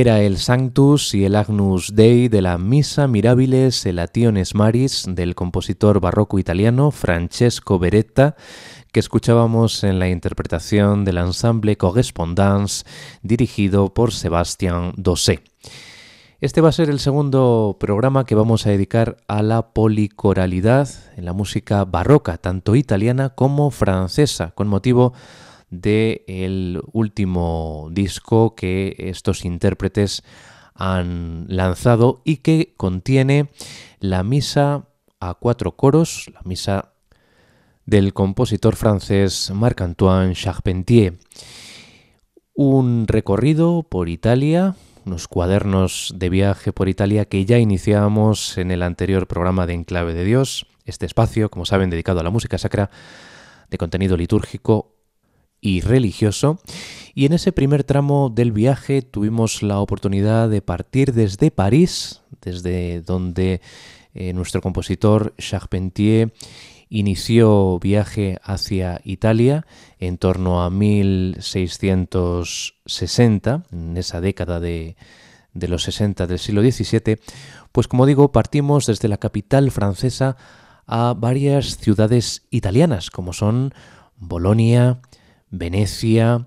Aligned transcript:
Era 0.00 0.20
el 0.20 0.38
Sanctus 0.38 1.12
y 1.12 1.24
el 1.24 1.34
Agnus 1.34 1.92
Dei 1.92 2.28
de 2.28 2.40
la 2.40 2.56
Misa 2.56 3.08
Mirabiles 3.08 3.84
Elationes 3.84 4.54
Maris 4.54 5.06
del 5.08 5.34
compositor 5.34 5.98
barroco 5.98 6.38
italiano 6.38 6.92
Francesco 6.92 7.80
Beretta, 7.80 8.36
que 8.92 9.00
escuchábamos 9.00 9.82
en 9.82 9.98
la 9.98 10.08
interpretación 10.08 11.04
del 11.04 11.18
ensemble 11.18 11.76
Correspondance 11.76 12.84
dirigido 13.22 13.92
por 13.92 14.12
Sebastián 14.12 14.92
Dosé. 14.96 15.42
Este 16.40 16.60
va 16.60 16.68
a 16.68 16.72
ser 16.72 16.90
el 16.90 17.00
segundo 17.00 17.76
programa 17.80 18.24
que 18.24 18.36
vamos 18.36 18.68
a 18.68 18.70
dedicar 18.70 19.16
a 19.26 19.42
la 19.42 19.72
policoralidad 19.72 20.88
en 21.16 21.24
la 21.24 21.32
música 21.32 21.84
barroca, 21.84 22.36
tanto 22.38 22.76
italiana 22.76 23.30
como 23.30 23.72
francesa, 23.72 24.52
con 24.52 24.68
motivo 24.68 25.12
del 25.70 26.80
último 26.92 27.88
disco 27.92 28.54
que 28.54 28.94
estos 28.98 29.44
intérpretes 29.44 30.22
han 30.74 31.46
lanzado 31.48 32.22
y 32.24 32.38
que 32.38 32.74
contiene 32.76 33.50
la 33.98 34.22
misa 34.22 34.86
a 35.20 35.34
cuatro 35.34 35.76
coros, 35.76 36.30
la 36.32 36.40
misa 36.44 36.92
del 37.84 38.12
compositor 38.12 38.76
francés 38.76 39.50
Marc-Antoine 39.52 40.34
Charpentier. 40.34 41.14
Un 42.54 43.06
recorrido 43.08 43.82
por 43.82 44.08
Italia, 44.08 44.76
unos 45.04 45.26
cuadernos 45.26 46.12
de 46.16 46.28
viaje 46.28 46.72
por 46.72 46.88
Italia 46.88 47.24
que 47.24 47.44
ya 47.44 47.58
iniciábamos 47.58 48.58
en 48.58 48.70
el 48.70 48.82
anterior 48.82 49.26
programa 49.26 49.66
de 49.66 49.74
Enclave 49.74 50.14
de 50.14 50.24
Dios, 50.24 50.66
este 50.84 51.06
espacio, 51.06 51.50
como 51.50 51.66
saben, 51.66 51.90
dedicado 51.90 52.20
a 52.20 52.22
la 52.22 52.30
música 52.30 52.58
sacra 52.58 52.90
de 53.70 53.78
contenido 53.78 54.16
litúrgico 54.16 54.97
y 55.60 55.80
religioso. 55.80 56.60
Y 57.14 57.26
en 57.26 57.32
ese 57.32 57.52
primer 57.52 57.84
tramo 57.84 58.30
del 58.30 58.52
viaje 58.52 59.02
tuvimos 59.02 59.62
la 59.62 59.80
oportunidad 59.80 60.48
de 60.48 60.62
partir 60.62 61.12
desde 61.12 61.50
París, 61.50 62.22
desde 62.42 63.00
donde 63.00 63.60
eh, 64.14 64.32
nuestro 64.32 64.60
compositor 64.60 65.34
Charpentier 65.38 66.32
inició 66.88 67.78
viaje 67.78 68.38
hacia 68.42 69.00
Italia 69.04 69.66
en 69.98 70.18
torno 70.18 70.62
a 70.62 70.70
1660, 70.70 73.64
en 73.72 73.96
esa 73.96 74.20
década 74.20 74.60
de, 74.60 74.96
de 75.54 75.68
los 75.68 75.84
60 75.84 76.26
del 76.26 76.38
siglo 76.38 76.60
XVII, 76.62 77.18
pues 77.72 77.88
como 77.88 78.06
digo, 78.06 78.32
partimos 78.32 78.86
desde 78.86 79.08
la 79.08 79.18
capital 79.18 79.70
francesa 79.70 80.36
a 80.86 81.14
varias 81.14 81.76
ciudades 81.76 82.46
italianas, 82.50 83.10
como 83.10 83.32
son 83.32 83.74
Bolonia, 84.16 85.00
Venecia 85.50 86.46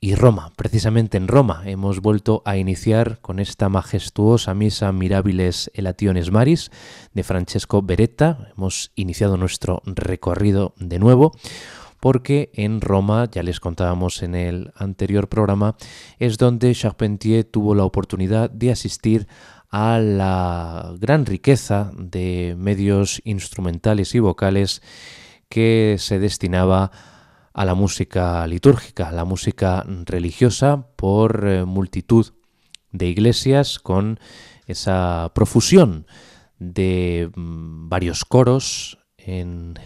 y 0.00 0.14
Roma. 0.14 0.52
Precisamente 0.56 1.16
en 1.16 1.28
Roma 1.28 1.62
hemos 1.66 2.00
vuelto 2.00 2.42
a 2.44 2.56
iniciar 2.56 3.18
con 3.20 3.40
esta 3.40 3.68
majestuosa 3.68 4.54
misa 4.54 4.92
Mirabiles 4.92 5.70
Elationes 5.74 6.30
Maris 6.30 6.70
de 7.14 7.24
Francesco 7.24 7.82
Beretta. 7.82 8.50
Hemos 8.56 8.92
iniciado 8.94 9.36
nuestro 9.36 9.82
recorrido 9.84 10.74
de 10.78 10.98
nuevo 10.98 11.32
porque 12.00 12.50
en 12.54 12.80
Roma, 12.80 13.28
ya 13.30 13.42
les 13.42 13.58
contábamos 13.58 14.22
en 14.22 14.36
el 14.36 14.72
anterior 14.76 15.28
programa, 15.28 15.76
es 16.18 16.38
donde 16.38 16.72
Charpentier 16.74 17.44
tuvo 17.44 17.74
la 17.74 17.84
oportunidad 17.84 18.50
de 18.50 18.70
asistir 18.70 19.26
a 19.70 19.98
la 19.98 20.94
gran 20.98 21.26
riqueza 21.26 21.90
de 21.96 22.54
medios 22.56 23.20
instrumentales 23.24 24.14
y 24.14 24.20
vocales 24.20 24.80
que 25.48 25.96
se 25.98 26.18
destinaba 26.18 26.84
a 26.84 27.17
la 27.64 27.74
música 27.74 28.46
litúrgica, 28.46 29.08
a 29.08 29.12
la 29.12 29.24
música 29.24 29.84
religiosa 30.04 30.86
por 30.96 31.46
eh, 31.46 31.64
multitud 31.64 32.26
de 32.92 33.06
iglesias 33.06 33.78
con 33.78 34.18
esa 34.66 35.32
profusión 35.34 36.06
de 36.58 37.30
mm, 37.34 37.88
varios 37.88 38.24
coros 38.24 38.98
en, 39.16 39.78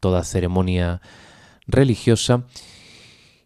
toda 0.00 0.24
ceremonia 0.24 1.00
religiosa 1.68 2.44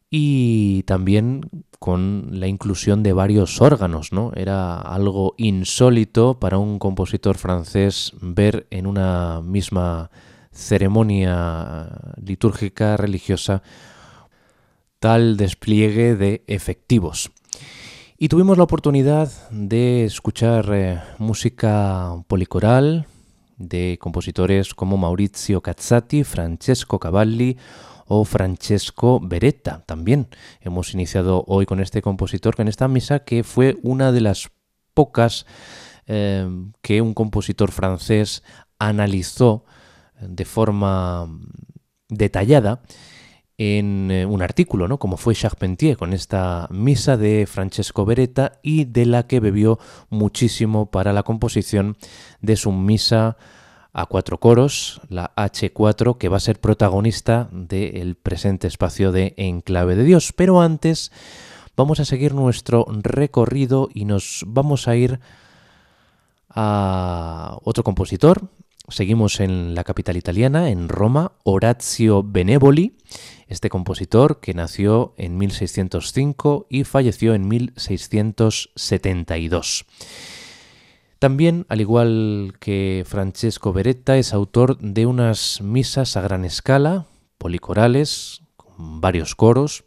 y 0.08 0.84
también 0.84 1.42
con 1.78 2.28
la 2.40 2.46
inclusión 2.46 3.02
de 3.02 3.12
varios 3.12 3.60
órganos, 3.60 4.10
¿no? 4.10 4.32
Era 4.34 4.80
algo 4.80 5.34
insólito 5.36 6.40
para 6.40 6.56
un 6.56 6.78
compositor 6.78 7.36
francés 7.36 8.12
ver 8.22 8.66
en 8.70 8.86
una 8.86 9.42
misma 9.42 10.10
ceremonia 10.54 11.88
litúrgica 12.16 12.96
religiosa 12.96 13.62
tal 14.98 15.36
despliegue 15.36 16.16
de 16.16 16.44
efectivos. 16.46 17.30
Y 18.16 18.28
tuvimos 18.28 18.56
la 18.56 18.64
oportunidad 18.64 19.30
de 19.50 20.04
escuchar 20.04 20.70
eh, 20.72 21.02
música 21.18 22.14
policoral 22.26 23.06
de 23.58 23.98
compositores 24.00 24.74
como 24.74 24.96
Maurizio 24.96 25.60
Cazzati, 25.60 26.24
Francesco 26.24 26.98
Cavalli 26.98 27.58
o 28.06 28.24
Francesco 28.24 29.20
Beretta. 29.20 29.82
También 29.84 30.28
hemos 30.60 30.94
iniciado 30.94 31.44
hoy 31.48 31.66
con 31.66 31.80
este 31.80 32.02
compositor, 32.02 32.56
con 32.56 32.68
esta 32.68 32.88
misa 32.88 33.20
que 33.20 33.44
fue 33.44 33.76
una 33.82 34.12
de 34.12 34.20
las 34.20 34.50
pocas 34.94 35.44
eh, 36.06 36.48
que 36.82 37.00
un 37.00 37.14
compositor 37.14 37.72
francés 37.72 38.42
analizó 38.78 39.64
de 40.28 40.44
forma 40.44 41.28
detallada 42.08 42.82
en 43.56 44.10
eh, 44.10 44.26
un 44.26 44.42
artículo, 44.42 44.88
¿no? 44.88 44.98
como 44.98 45.16
fue 45.16 45.34
Charpentier 45.34 45.96
con 45.96 46.12
esta 46.12 46.66
misa 46.70 47.16
de 47.16 47.46
Francesco 47.46 48.04
Beretta 48.04 48.58
y 48.62 48.84
de 48.84 49.06
la 49.06 49.26
que 49.26 49.40
bebió 49.40 49.78
muchísimo 50.10 50.90
para 50.90 51.12
la 51.12 51.22
composición 51.22 51.96
de 52.40 52.56
su 52.56 52.72
misa 52.72 53.36
a 53.92 54.06
cuatro 54.06 54.40
coros, 54.40 55.00
la 55.08 55.32
H4, 55.36 56.18
que 56.18 56.28
va 56.28 56.38
a 56.38 56.40
ser 56.40 56.60
protagonista 56.60 57.48
del 57.52 58.16
presente 58.16 58.66
espacio 58.66 59.12
de 59.12 59.34
Enclave 59.36 59.94
de 59.94 60.02
Dios. 60.02 60.32
Pero 60.32 60.60
antes 60.60 61.12
vamos 61.76 62.00
a 62.00 62.04
seguir 62.04 62.34
nuestro 62.34 62.86
recorrido 62.88 63.88
y 63.94 64.04
nos 64.04 64.42
vamos 64.48 64.88
a 64.88 64.96
ir 64.96 65.20
a 66.48 67.56
otro 67.62 67.84
compositor, 67.84 68.48
Seguimos 68.88 69.40
en 69.40 69.74
la 69.74 69.82
capital 69.82 70.18
italiana, 70.18 70.68
en 70.68 70.90
Roma, 70.90 71.32
Orazio 71.42 72.22
Benevoli, 72.22 72.98
este 73.48 73.70
compositor 73.70 74.40
que 74.40 74.52
nació 74.52 75.14
en 75.16 75.38
1605 75.38 76.66
y 76.68 76.84
falleció 76.84 77.32
en 77.32 77.48
1672. 77.48 79.86
También, 81.18 81.64
al 81.70 81.80
igual 81.80 82.52
que 82.60 83.04
Francesco 83.06 83.72
Beretta, 83.72 84.18
es 84.18 84.34
autor 84.34 84.76
de 84.78 85.06
unas 85.06 85.62
misas 85.62 86.18
a 86.18 86.20
gran 86.20 86.44
escala, 86.44 87.06
policorales, 87.38 88.42
con 88.56 89.00
varios 89.00 89.34
coros. 89.34 89.84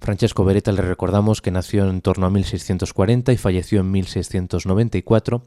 Francesco 0.00 0.44
Beretta 0.44 0.72
le 0.72 0.82
recordamos 0.82 1.40
que 1.40 1.52
nació 1.52 1.88
en 1.88 2.00
torno 2.00 2.26
a 2.26 2.30
1640 2.30 3.32
y 3.32 3.36
falleció 3.36 3.78
en 3.80 3.92
1694 3.92 5.44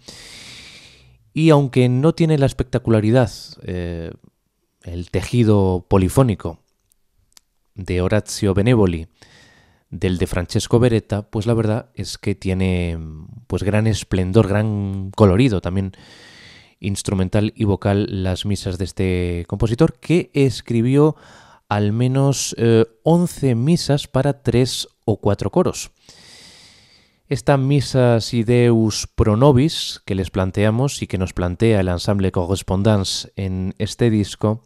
y 1.33 1.49
aunque 1.49 1.89
no 1.89 2.13
tiene 2.13 2.37
la 2.37 2.45
espectacularidad, 2.45 3.31
eh, 3.63 4.11
el 4.83 5.11
tejido 5.11 5.85
polifónico 5.87 6.59
de 7.75 8.01
Orazio 8.01 8.53
Benevoli, 8.53 9.07
del 9.89 10.17
de 10.17 10.27
Francesco 10.27 10.79
Beretta, 10.79 11.23
pues 11.29 11.45
la 11.45 11.53
verdad 11.53 11.89
es 11.95 12.17
que 12.17 12.35
tiene 12.35 12.97
pues 13.47 13.63
gran 13.63 13.87
esplendor, 13.87 14.47
gran 14.47 15.11
colorido 15.15 15.61
también 15.61 15.93
instrumental 16.79 17.53
y 17.55 17.65
vocal 17.65 18.23
las 18.23 18.45
misas 18.45 18.77
de 18.77 18.85
este 18.85 19.45
compositor 19.47 19.99
que 19.99 20.29
escribió 20.33 21.15
al 21.67 21.91
menos 21.91 22.55
11 23.03 23.49
eh, 23.49 23.55
misas 23.55 24.07
para 24.07 24.41
tres 24.41 24.87
o 25.05 25.17
cuatro 25.17 25.51
coros. 25.51 25.91
Esta 27.29 27.57
misa 27.57 28.21
Sideus 28.21 29.05
pro 29.05 29.37
nobis 29.37 30.01
que 30.05 30.15
les 30.15 30.31
planteamos 30.31 31.03
y 31.03 31.05
que 31.05 31.19
nos 31.19 31.33
plantea 31.33 31.79
el 31.79 31.87
ensamble 31.87 32.31
Correspondance 32.31 33.31
en 33.35 33.75
este 33.77 34.09
disco 34.09 34.63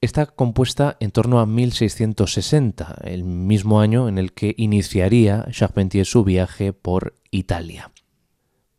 está 0.00 0.26
compuesta 0.26 0.96
en 0.98 1.12
torno 1.12 1.38
a 1.38 1.46
1660, 1.46 2.96
el 3.04 3.22
mismo 3.22 3.80
año 3.80 4.08
en 4.08 4.18
el 4.18 4.32
que 4.32 4.56
iniciaría 4.58 5.46
Charpentier 5.52 6.04
su 6.04 6.24
viaje 6.24 6.72
por 6.72 7.14
Italia. 7.30 7.92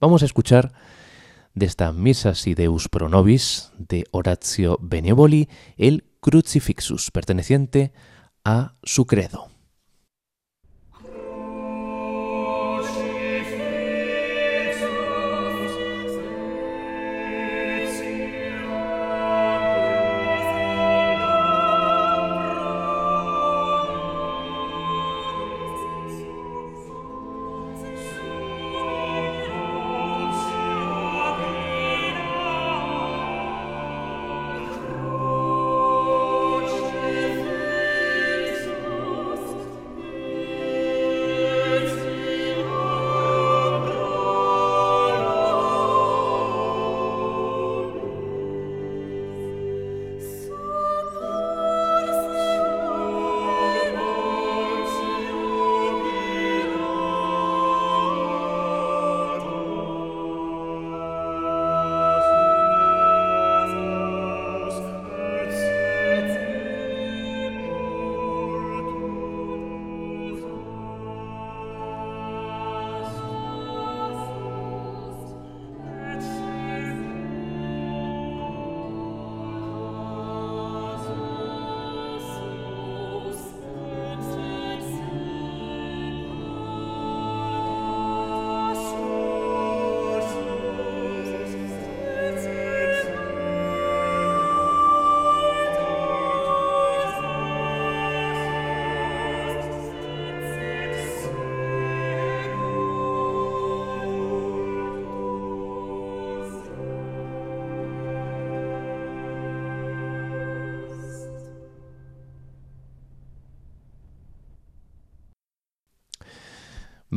Vamos 0.01 0.21
a 0.21 0.25
escuchar 0.25 0.73
de 1.53 1.67
esta 1.67 1.93
misa 1.93 2.35
Sideus 2.35 2.89
pro 2.89 3.07
nobis 3.07 3.71
de 3.77 4.03
Horatio 4.11 4.77
Benevoli 4.81 5.47
el 5.77 6.03
Crucifixus, 6.19 7.11
perteneciente 7.11 7.93
a 8.43 8.75
su 8.83 9.05
credo. 9.05 9.48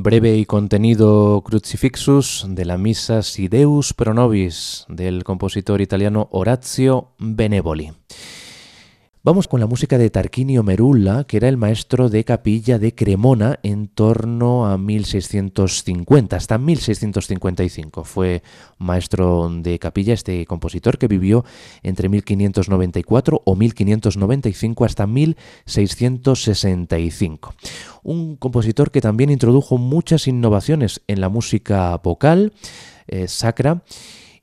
Breve 0.02 0.36
y 0.36 0.44
contenido 0.46 1.42
Crucifixus 1.44 2.44
de 2.48 2.64
la 2.64 2.76
Misa 2.76 3.22
Sideus 3.22 3.94
Pro 3.94 4.12
Nobis 4.12 4.84
del 4.88 5.22
compositor 5.22 5.80
italiano 5.80 6.28
Orazio 6.32 7.14
Benevoli. 7.18 8.01
Vamos 9.24 9.46
con 9.46 9.60
la 9.60 9.68
música 9.68 9.98
de 9.98 10.10
Tarquinio 10.10 10.64
Merulla, 10.64 11.22
que 11.22 11.36
era 11.36 11.48
el 11.48 11.56
maestro 11.56 12.08
de 12.08 12.24
capilla 12.24 12.80
de 12.80 12.92
Cremona 12.92 13.60
en 13.62 13.86
torno 13.86 14.66
a 14.66 14.78
1650, 14.78 16.34
hasta 16.34 16.58
1655. 16.58 18.02
Fue 18.02 18.42
maestro 18.78 19.48
de 19.48 19.78
capilla 19.78 20.12
este 20.12 20.44
compositor 20.44 20.98
que 20.98 21.06
vivió 21.06 21.44
entre 21.84 22.08
1594 22.08 23.42
o 23.44 23.54
1595 23.54 24.84
hasta 24.84 25.06
1665. 25.06 27.54
Un 28.02 28.34
compositor 28.34 28.90
que 28.90 29.00
también 29.00 29.30
introdujo 29.30 29.78
muchas 29.78 30.26
innovaciones 30.26 31.00
en 31.06 31.20
la 31.20 31.28
música 31.28 31.96
vocal 31.98 32.54
eh, 33.06 33.28
sacra 33.28 33.84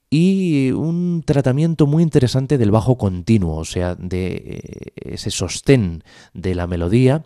y 0.10 0.72
un 0.72 1.24
tratamiento 1.24 1.86
muy 1.86 2.02
interesante 2.02 2.58
del 2.58 2.72
bajo 2.72 2.98
continuo, 2.98 3.58
o 3.58 3.66
sea, 3.66 3.96
de 3.96 4.34
eh, 4.36 5.14
ese 5.14 5.30
sostén 5.30 6.04
de 6.34 6.56
la 6.56 6.66
melodía 6.66 7.24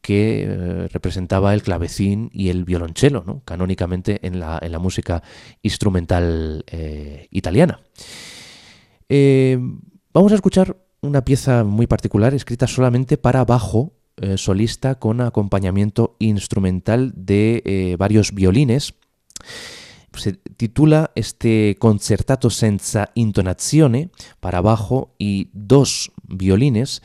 que 0.00 0.42
eh, 0.42 0.88
representaba 0.88 1.54
el 1.54 1.62
clavecín 1.62 2.30
y 2.32 2.50
el 2.50 2.64
violonchelo, 2.64 3.42
canónicamente 3.44 4.20
en 4.26 4.38
la, 4.38 4.60
música 4.78 5.22
instrumental 5.62 6.64
eh, 6.68 7.26
italiana. 7.30 7.80
vamos 10.12 10.32
a 10.32 10.34
escuchar 10.36 10.76
una 11.00 11.24
pieza 11.24 11.64
muy 11.64 11.86
particular 11.86 12.32
escrita 12.34 12.66
solamente 12.66 13.16
para 13.18 13.44
bajo 13.44 13.92
solista 14.36 14.94
con 15.00 15.20
acompañamiento 15.20 16.14
instrumental 16.20 17.12
de 17.16 17.96
varios 17.98 18.32
violines 18.32 18.94
se 20.18 20.34
titula 20.34 21.10
este 21.14 21.76
Concertato 21.78 22.50
senza 22.50 23.10
intonazione 23.14 24.10
para 24.40 24.60
bajo 24.60 25.14
y 25.18 25.48
dos 25.52 26.12
violines. 26.22 27.02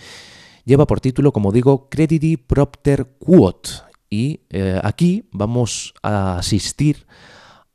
Lleva 0.65 0.85
por 0.85 1.01
título, 1.01 1.31
como 1.31 1.51
digo, 1.51 1.89
Crediti 1.89 2.37
Propter 2.37 3.07
Quod. 3.19 3.55
Y 4.09 4.41
eh, 4.49 4.79
aquí 4.83 5.29
vamos 5.31 5.93
a 6.01 6.37
asistir 6.37 7.05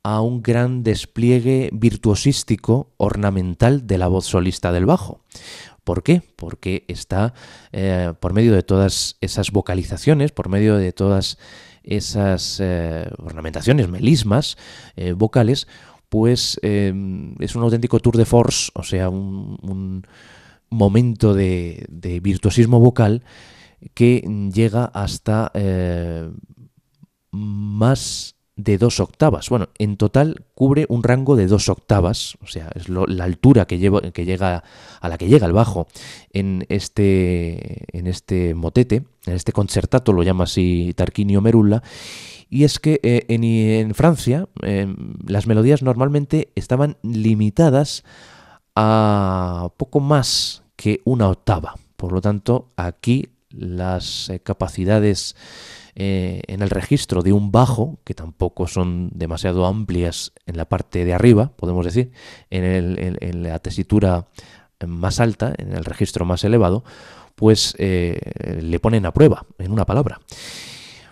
a 0.03 0.21
un 0.21 0.43
gran 0.43 0.83
despliegue 0.83 1.69
virtuosístico 1.73 2.93
ornamental 2.97 3.87
de 3.87 3.97
la 3.97 4.07
voz 4.07 4.25
solista 4.25 4.71
del 4.71 4.85
bajo. 4.85 5.21
¿Por 5.83 6.03
qué? 6.03 6.21
Porque 6.35 6.85
está 6.87 7.33
eh, 7.71 8.13
por 8.19 8.33
medio 8.33 8.53
de 8.53 8.63
todas 8.63 9.17
esas 9.21 9.51
vocalizaciones, 9.51 10.31
por 10.31 10.49
medio 10.49 10.77
de 10.77 10.91
todas 10.93 11.37
esas 11.85 12.59
eh, 12.61 13.09
ornamentaciones, 13.17 13.89
melismas 13.89 14.57
eh, 14.95 15.13
vocales, 15.13 15.67
pues 16.09 16.59
em, 16.61 17.35
es 17.39 17.55
un 17.55 17.63
auténtico 17.63 17.99
tour 17.99 18.17
de 18.17 18.25
force, 18.25 18.71
o 18.73 18.83
sea, 18.83 19.09
un, 19.09 20.05
momento 20.69 21.33
de, 21.33 21.87
virtuosismo 22.21 22.79
vocal 22.79 23.23
que 23.93 24.23
llega 24.53 24.85
hasta 24.85 25.51
eh, 25.53 26.29
más 27.31 28.34
de 28.55 28.77
dos 28.77 28.99
octavas. 28.99 29.49
Bueno, 29.49 29.69
en 29.77 29.97
total 29.97 30.45
cubre 30.53 30.85
un 30.89 31.03
rango 31.03 31.35
de 31.35 31.47
dos 31.47 31.67
octavas, 31.69 32.37
o 32.41 32.47
sea, 32.47 32.69
es 32.75 32.87
la 32.89 33.23
altura 33.23 33.65
que, 33.65 33.77
que, 34.13 34.25
llega 34.25 34.63
a 35.01 35.09
la 35.09 35.17
que 35.17 35.27
llega 35.27 35.45
el 35.45 35.53
bajo 35.53 35.87
en 36.31 36.65
este, 36.69 37.85
en 37.97 38.07
este 38.07 38.53
motete, 38.55 39.03
en 39.25 39.33
este 39.33 39.51
concertato, 39.51 40.13
lo 40.13 40.23
llama 40.23 40.45
así 40.45 40.93
Tarquinio 40.95 41.41
Merulla, 41.41 41.83
y 42.49 42.63
es 42.63 42.79
que 42.79 42.99
eh, 43.03 43.25
en, 43.27 43.93
Francia 43.93 44.47
em, 44.61 45.15
las 45.27 45.47
melodías 45.47 45.81
normalmente 45.81 46.51
estaban 46.55 46.97
limitadas 47.01 48.03
a 48.75 49.69
poco 49.77 49.99
más 49.99 50.63
que 50.75 51.01
una 51.05 51.29
octava. 51.29 51.75
Por 51.97 52.11
lo 52.11 52.21
tanto, 52.21 52.71
aquí 52.75 53.29
las 53.49 54.29
eh, 54.29 54.39
capacidades 54.39 55.35
eh, 55.95 56.41
en 56.47 56.61
el 56.61 56.69
registro 56.69 57.21
de 57.21 57.31
un 57.31 57.51
bajo, 57.51 57.99
que 58.03 58.13
tampoco 58.13 58.67
son 58.67 59.09
demasiado 59.13 59.65
amplias 59.65 60.33
en 60.45 60.57
la 60.57 60.65
parte 60.65 61.05
de 61.05 61.13
arriba, 61.13 61.53
podemos 61.55 61.85
decir, 61.85 62.11
en, 62.49 63.43
la 63.43 63.59
tesitura 63.59 64.27
más 64.85 65.21
alta, 65.21 65.53
en 65.57 65.73
el 65.73 65.85
registro 65.85 66.25
más 66.25 66.43
elevado, 66.43 66.83
pues 67.35 67.75
eh, 67.79 68.59
le 68.61 68.79
ponen 68.79 69.05
a 69.05 69.13
prueba, 69.13 69.45
en 69.57 69.71
una 69.71 69.85
palabra. 69.85 70.19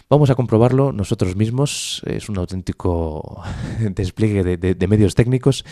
Vamos 0.09 0.29
a 0.29 0.35
comprobarlo 0.35 0.91
nosotros 0.91 1.35
mismos, 1.35 2.03
es 2.05 2.29
un 2.29 2.37
auténtico 2.37 3.41
despliegue 3.79 4.43
de, 4.57 4.87
medios 4.87 5.15
técnicos. 5.15 5.65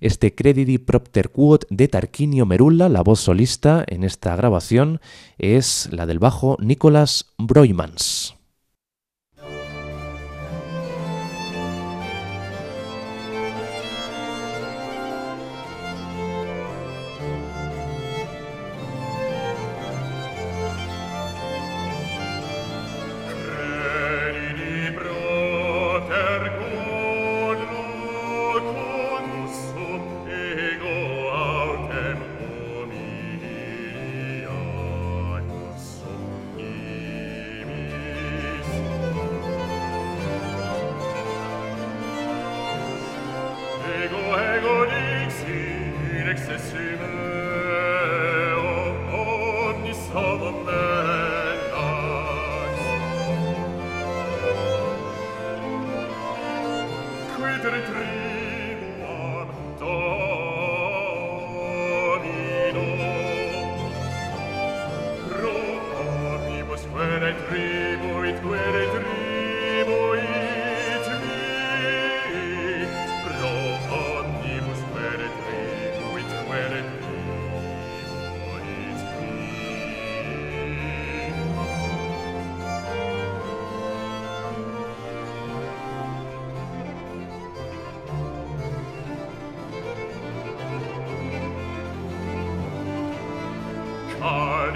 Este 0.00 0.34
Crediti 0.34 0.78
Propter 0.78 1.30
Quod 1.30 1.64
de 1.70 1.88
Tarquinio 1.88 2.46
Merulla, 2.46 2.88
la 2.88 3.02
voz 3.02 3.20
solista 3.20 3.84
en 3.86 4.04
esta 4.04 4.36
grabación, 4.36 5.00
es 5.38 5.88
la 5.92 6.06
del 6.06 6.18
bajo 6.18 6.56
Nicolas 6.60 7.26
Broymans. 7.36 8.36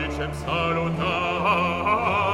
Ducem 0.09 0.33
salutat 0.33 2.28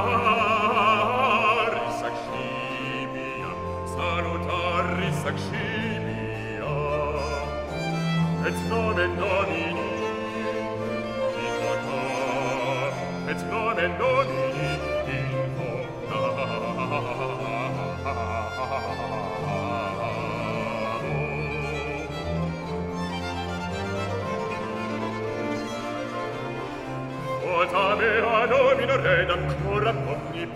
ritornerei 28.84 29.30
ancora 29.30 29.92
con 29.92 30.18
i 30.32 30.46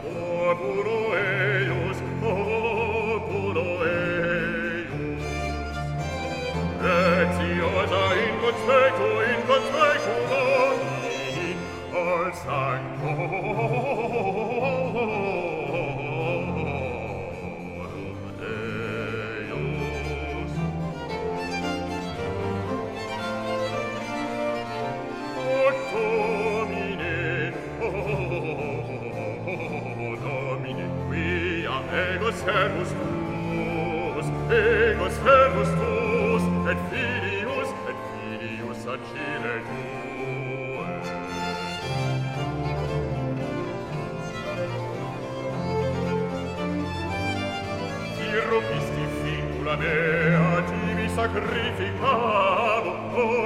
sacrificavo 51.18 52.92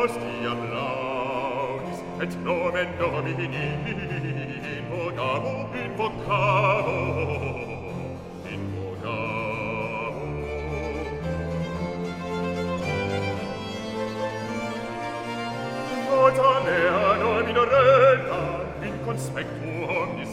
ostia 0.03 0.53
blaudis 0.61 2.01
et 2.25 2.33
nomen 2.45 2.91
domini 2.99 3.47
invocavo 4.73 5.55
invocavo 5.85 6.97
invocavo 8.55 10.27
vota 16.11 16.53
mea 16.67 17.09
nomina 17.23 17.65
regna 17.73 18.43
in 18.89 18.95
conspectu 19.07 19.73
omnis 19.99 20.33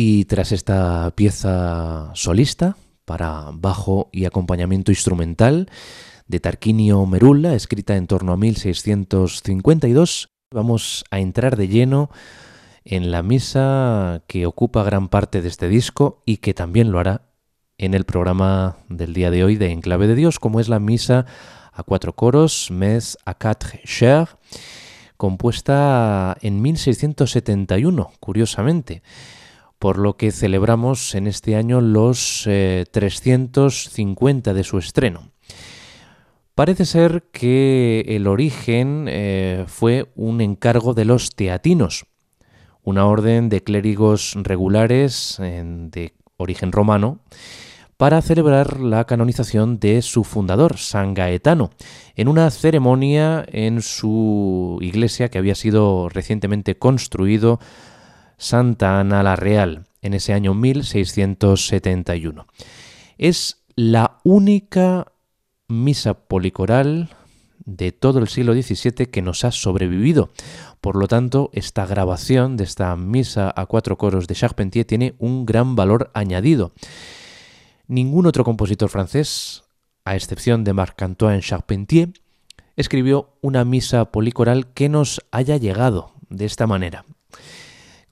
Y 0.00 0.26
tras 0.26 0.52
esta 0.52 1.10
pieza 1.16 2.12
solista 2.14 2.76
para 3.04 3.50
bajo 3.52 4.10
y 4.12 4.26
acompañamiento 4.26 4.92
instrumental 4.92 5.68
de 6.28 6.38
Tarquinio 6.38 7.04
Merulla, 7.04 7.54
escrita 7.54 7.96
en 7.96 8.06
torno 8.06 8.30
a 8.32 8.36
1652, 8.36 10.28
vamos 10.52 11.04
a 11.10 11.18
entrar 11.18 11.56
de 11.56 11.66
lleno 11.66 12.10
en 12.84 13.10
la 13.10 13.24
misa 13.24 14.22
que 14.28 14.46
ocupa 14.46 14.84
gran 14.84 15.08
parte 15.08 15.42
de 15.42 15.48
este 15.48 15.68
disco 15.68 16.22
y 16.24 16.36
que 16.36 16.54
también 16.54 16.92
lo 16.92 17.00
hará 17.00 17.22
en 17.76 17.92
el 17.92 18.04
programa 18.04 18.76
del 18.88 19.14
día 19.14 19.32
de 19.32 19.42
hoy 19.42 19.56
de 19.56 19.72
Enclave 19.72 20.06
de 20.06 20.14
Dios, 20.14 20.38
como 20.38 20.60
es 20.60 20.68
la 20.68 20.78
misa 20.78 21.26
a 21.72 21.82
cuatro 21.82 22.14
coros, 22.14 22.70
Mes 22.70 23.18
à 23.24 23.34
quatre 23.34 23.82
chers, 23.84 24.36
compuesta 25.16 26.36
en 26.40 26.62
1671, 26.62 28.12
curiosamente 28.20 29.02
por 29.78 29.98
lo 29.98 30.16
que 30.16 30.32
celebramos 30.32 31.14
en 31.14 31.26
este 31.26 31.56
año 31.56 31.80
los 31.80 32.44
eh, 32.46 32.84
350 32.90 34.54
de 34.54 34.64
su 34.64 34.78
estreno. 34.78 35.30
Parece 36.54 36.84
ser 36.86 37.24
que 37.30 38.04
el 38.08 38.26
origen 38.26 39.06
eh, 39.08 39.64
fue 39.68 40.10
un 40.16 40.40
encargo 40.40 40.92
de 40.94 41.04
los 41.04 41.30
teatinos, 41.30 42.06
una 42.82 43.06
orden 43.06 43.48
de 43.48 43.62
clérigos 43.62 44.34
regulares 44.42 45.38
en- 45.38 45.90
de 45.90 46.14
origen 46.36 46.72
romano, 46.72 47.20
para 47.96 48.22
celebrar 48.22 48.78
la 48.80 49.04
canonización 49.04 49.80
de 49.80 50.02
su 50.02 50.22
fundador, 50.24 50.78
San 50.78 51.14
Gaetano, 51.14 51.70
en 52.14 52.28
una 52.28 52.48
ceremonia 52.50 53.44
en 53.48 53.82
su 53.82 54.78
iglesia 54.80 55.28
que 55.30 55.38
había 55.38 55.56
sido 55.56 56.08
recientemente 56.08 56.76
construido 56.78 57.58
Santa 58.38 59.00
Ana 59.00 59.24
la 59.24 59.36
Real 59.36 59.86
en 60.00 60.14
ese 60.14 60.32
año 60.32 60.54
1671. 60.54 62.46
Es 63.18 63.64
la 63.74 64.20
única 64.22 65.12
misa 65.66 66.14
policoral 66.14 67.10
de 67.64 67.90
todo 67.92 68.20
el 68.20 68.28
siglo 68.28 68.54
XVII 68.54 69.06
que 69.06 69.22
nos 69.22 69.44
ha 69.44 69.50
sobrevivido. 69.50 70.30
Por 70.80 70.96
lo 70.96 71.08
tanto, 71.08 71.50
esta 71.52 71.84
grabación 71.84 72.56
de 72.56 72.64
esta 72.64 72.94
misa 72.96 73.52
a 73.54 73.66
cuatro 73.66 73.98
coros 73.98 74.28
de 74.28 74.36
Charpentier 74.36 74.86
tiene 74.86 75.14
un 75.18 75.44
gran 75.44 75.74
valor 75.76 76.10
añadido. 76.14 76.72
Ningún 77.88 78.26
otro 78.26 78.44
compositor 78.44 78.88
francés, 78.88 79.64
a 80.04 80.14
excepción 80.14 80.62
de 80.62 80.72
Marc-Antoine 80.72 81.42
Charpentier, 81.42 82.12
escribió 82.76 83.36
una 83.40 83.64
misa 83.64 84.12
policoral 84.12 84.72
que 84.72 84.88
nos 84.88 85.20
haya 85.32 85.56
llegado 85.56 86.12
de 86.30 86.44
esta 86.44 86.66
manera 86.68 87.04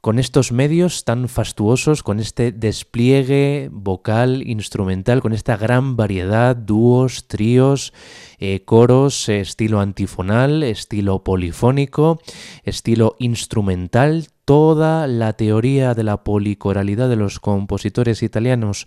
con 0.06 0.20
estos 0.20 0.52
medios 0.52 1.02
tan 1.02 1.28
fastuosos, 1.28 2.04
con 2.04 2.20
este 2.20 2.52
despliegue 2.52 3.68
vocal, 3.72 4.46
instrumental, 4.46 5.20
con 5.20 5.32
esta 5.32 5.56
gran 5.56 5.96
variedad, 5.96 6.54
dúos, 6.54 7.26
tríos, 7.26 7.92
eh, 8.38 8.62
coros, 8.64 9.28
eh, 9.28 9.40
estilo 9.40 9.80
antifonal, 9.80 10.62
estilo 10.62 11.24
polifónico, 11.24 12.20
estilo 12.62 13.16
instrumental, 13.18 14.28
toda 14.44 15.08
la 15.08 15.32
teoría 15.32 15.92
de 15.94 16.04
la 16.04 16.22
policoralidad 16.22 17.08
de 17.08 17.16
los 17.16 17.40
compositores 17.40 18.22
italianos 18.22 18.86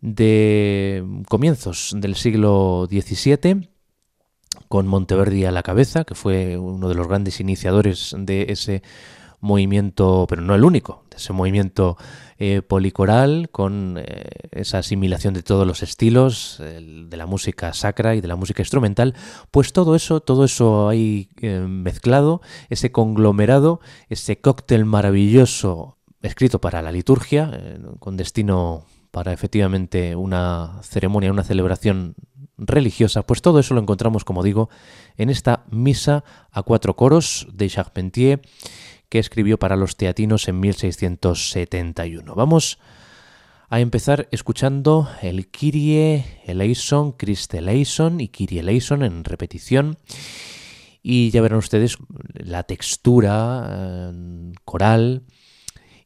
de 0.00 1.04
comienzos 1.28 1.94
del 1.96 2.16
siglo 2.16 2.88
XVII 2.90 3.68
con 4.66 4.88
Monteverdi 4.88 5.44
a 5.44 5.52
la 5.52 5.62
cabeza, 5.62 6.02
que 6.02 6.16
fue 6.16 6.58
uno 6.58 6.88
de 6.88 6.96
los 6.96 7.06
grandes 7.06 7.38
iniciadores 7.38 8.16
de 8.18 8.46
ese 8.48 8.82
movimiento, 9.44 10.26
pero 10.28 10.42
no 10.42 10.54
el 10.54 10.64
único, 10.64 11.04
de 11.10 11.18
ese 11.18 11.32
movimiento 11.32 11.96
eh, 12.38 12.62
policoral 12.62 13.50
con 13.52 13.96
eh, 13.98 14.24
esa 14.50 14.78
asimilación 14.78 15.34
de 15.34 15.42
todos 15.42 15.66
los 15.66 15.82
estilos, 15.82 16.58
el, 16.60 17.08
de 17.10 17.16
la 17.16 17.26
música 17.26 17.72
sacra 17.74 18.14
y 18.14 18.20
de 18.20 18.28
la 18.28 18.36
música 18.36 18.62
instrumental, 18.62 19.14
pues 19.50 19.72
todo 19.72 19.94
eso, 19.94 20.20
todo 20.20 20.44
eso 20.44 20.88
ahí 20.88 21.28
eh, 21.42 21.60
mezclado, 21.60 22.40
ese 22.70 22.90
conglomerado, 22.90 23.80
ese 24.08 24.40
cóctel 24.40 24.84
maravilloso 24.86 25.98
escrito 26.22 26.60
para 26.60 26.80
la 26.80 26.90
liturgia, 26.90 27.50
eh, 27.52 27.78
con 27.98 28.16
destino 28.16 28.86
para 29.10 29.32
efectivamente 29.32 30.16
una 30.16 30.80
ceremonia, 30.82 31.30
una 31.30 31.44
celebración 31.44 32.14
religiosa, 32.56 33.22
pues 33.22 33.42
todo 33.42 33.58
eso 33.58 33.74
lo 33.74 33.80
encontramos, 33.80 34.24
como 34.24 34.42
digo, 34.42 34.70
en 35.16 35.30
esta 35.30 35.64
misa 35.70 36.24
a 36.50 36.62
cuatro 36.62 36.96
coros 36.96 37.46
de 37.52 37.68
Charpentier 37.68 38.40
que 39.14 39.20
escribió 39.20 39.60
para 39.60 39.76
los 39.76 39.96
teatinos 39.96 40.48
en 40.48 40.58
1671. 40.58 42.34
Vamos 42.34 42.80
a 43.68 43.78
empezar 43.78 44.26
escuchando 44.32 45.08
el 45.22 45.52
Kyrie 45.52 46.24
eleison, 46.46 47.12
Christe 47.12 47.58
eleison 47.58 48.20
y 48.20 48.26
Kyrie 48.26 48.58
eleison 48.58 49.04
en 49.04 49.22
repetición. 49.22 49.98
Y 51.00 51.30
ya 51.30 51.42
verán 51.42 51.58
ustedes 51.58 51.96
la 52.32 52.64
textura 52.64 53.68
eh, 53.70 54.52
coral 54.64 55.22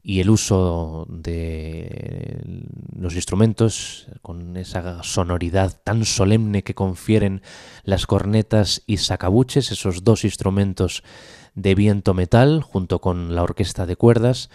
y 0.03 0.21
el 0.21 0.29
uso 0.29 1.07
de 1.09 2.67
los 2.95 3.15
instrumentos 3.15 4.09
con 4.21 4.59
esa 4.59 5.03
sonoridad 5.03 5.81
tan 5.83 6.05
solemne 6.05 6.63
que 6.63 6.75
confieren 6.75 7.41
las 7.85 8.07
cornetas 8.07 8.83
y 8.87 8.99
sacabuches, 8.99 9.73
esos 9.73 10.05
dos 10.05 10.25
instrumentos 10.25 11.03
de 11.59 11.75
viento 11.75 12.15
metal 12.15 12.63
junto 12.63 13.01
con 13.01 13.35
la 13.35 13.43
orquesta 13.43 13.85
de 13.85 13.97
cuerdas, 13.97 14.49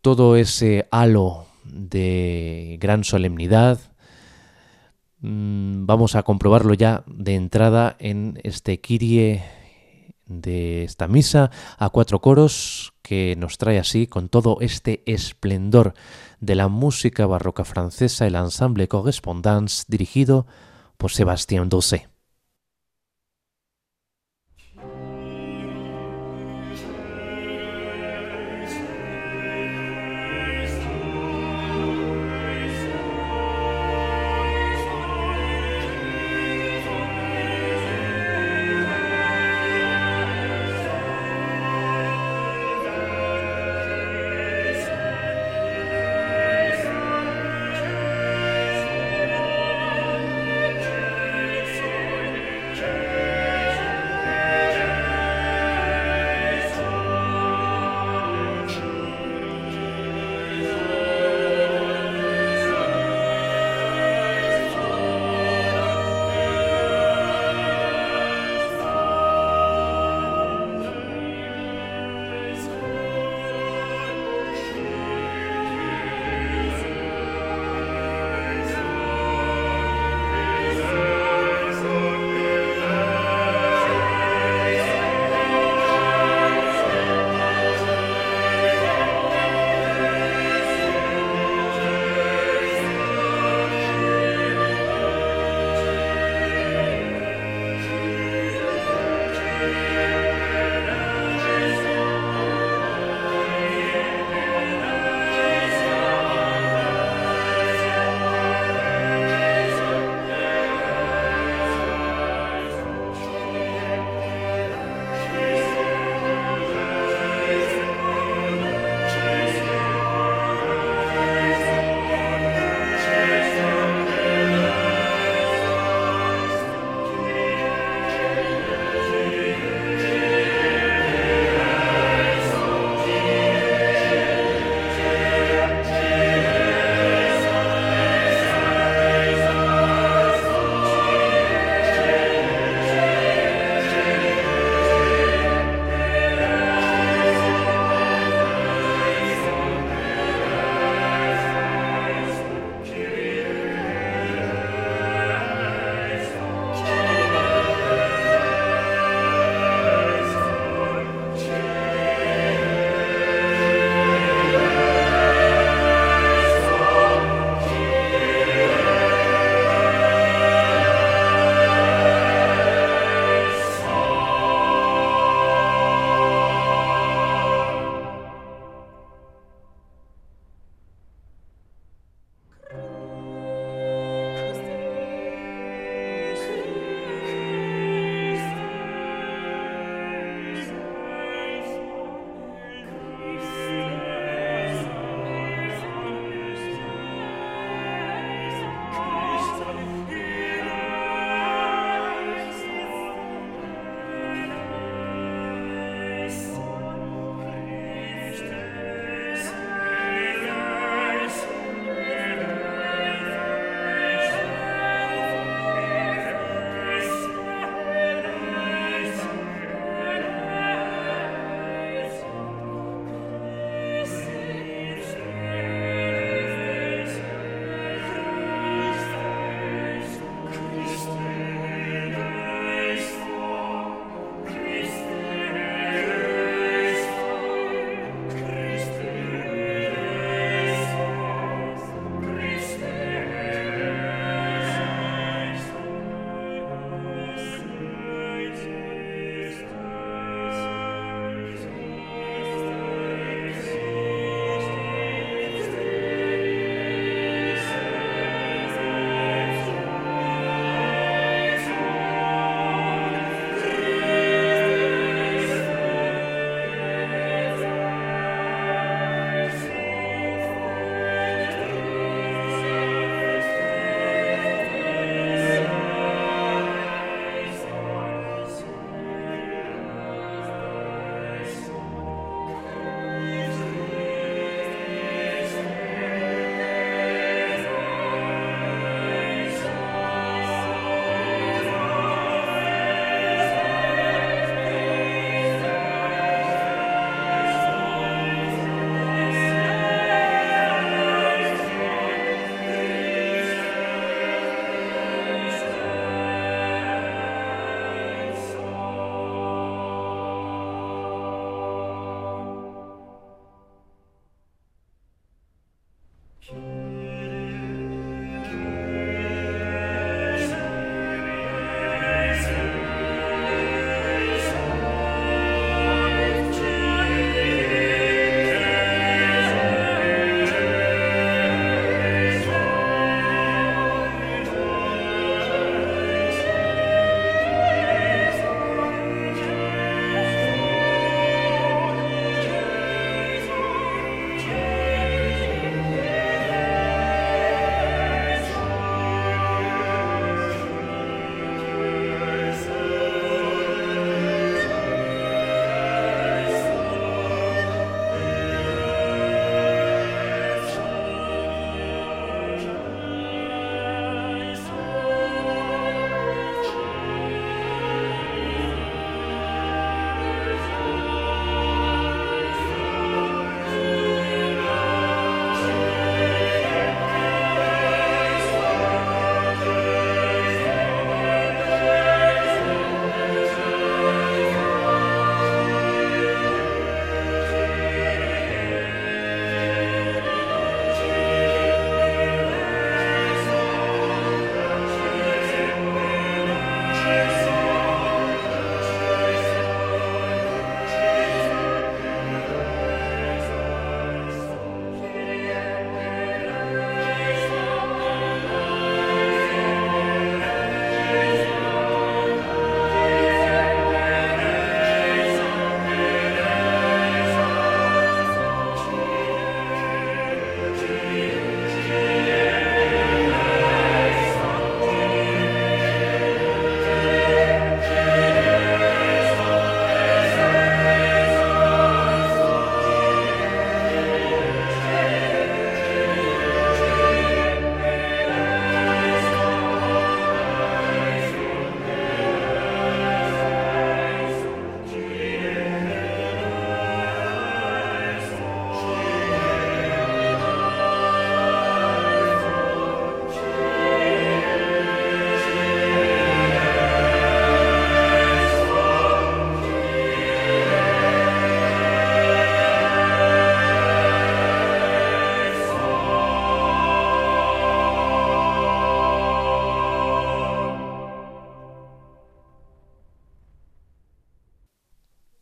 todo 0.00 0.36
ese 0.36 0.88
halo 0.90 1.46
de 1.64 2.78
gran 2.80 3.04
solemnidad. 3.04 3.78
Mm, 5.20 5.84
Vamos 5.86 6.14
a 6.14 6.22
comprobarlo 6.22 6.74
ya 6.74 7.04
de 7.06 7.34
entrada 7.34 7.96
en 7.98 8.40
este 8.44 8.80
Kyrie 8.80 9.44
de 10.24 10.84
esta 10.84 11.06
misa 11.06 11.50
a 11.78 11.90
cuatro 11.90 12.20
coros 12.20 12.94
que 13.02 13.36
nos 13.38 13.58
trae 13.58 13.78
así 13.78 14.06
con 14.06 14.28
todo 14.28 14.58
este 14.60 15.02
esplendor 15.06 15.94
de 16.40 16.56
la 16.56 16.68
música 16.68 17.26
barroca 17.26 17.64
francesa 17.64 18.26
el 18.26 18.34
ensemble 18.34 18.88
Correspondance 18.88 19.84
dirigido 19.86 20.46
por 20.96 21.12
Sebastián 21.12 21.68
Dosé. 21.68 22.08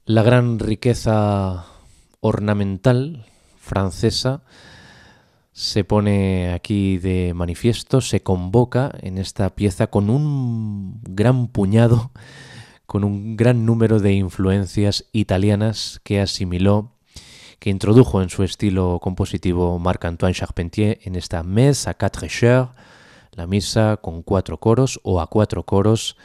La 0.07 0.23
gran 0.23 0.59
riqueza 0.59 1.65
ornamental 2.21 3.25
francesa 3.57 4.43
se 5.55 5.83
pone 5.83 6.53
aquí 6.53 6.99
de 6.99 7.33
manifiesto, 7.33 8.03
se 8.03 8.23
convoca 8.23 8.93
en 9.01 9.17
esta 9.17 9.55
pieza 9.55 9.87
con 9.87 10.11
un 10.11 11.01
gran 11.05 11.49
puñado, 11.49 12.11
con 12.85 13.03
un 13.03 13.39
gran 13.39 13.65
número 13.65 13.99
de 13.99 14.13
influencias 14.13 15.07
italianas 15.13 16.03
que 16.05 16.21
asimiló, 16.21 16.91
que 17.59 17.71
introdujo 17.71 18.21
en 18.21 18.29
su 18.29 18.43
estilo 18.43 18.99
compositivo 19.01 19.79
Marc-Antoine 19.79 20.35
Charpentier 20.35 20.99
en 21.05 21.17
esta 21.17 21.43
Messe 21.43 21.89
à 21.89 21.95
quatre 21.95 22.29
chœurs, 22.29 22.69
la 23.33 23.47
misa 23.47 23.97
con 24.03 24.21
cuatro 24.23 24.61
coros 24.61 25.01
o 25.03 25.19
a 25.23 25.29
cuatro 25.29 25.63
coros, 25.63 26.19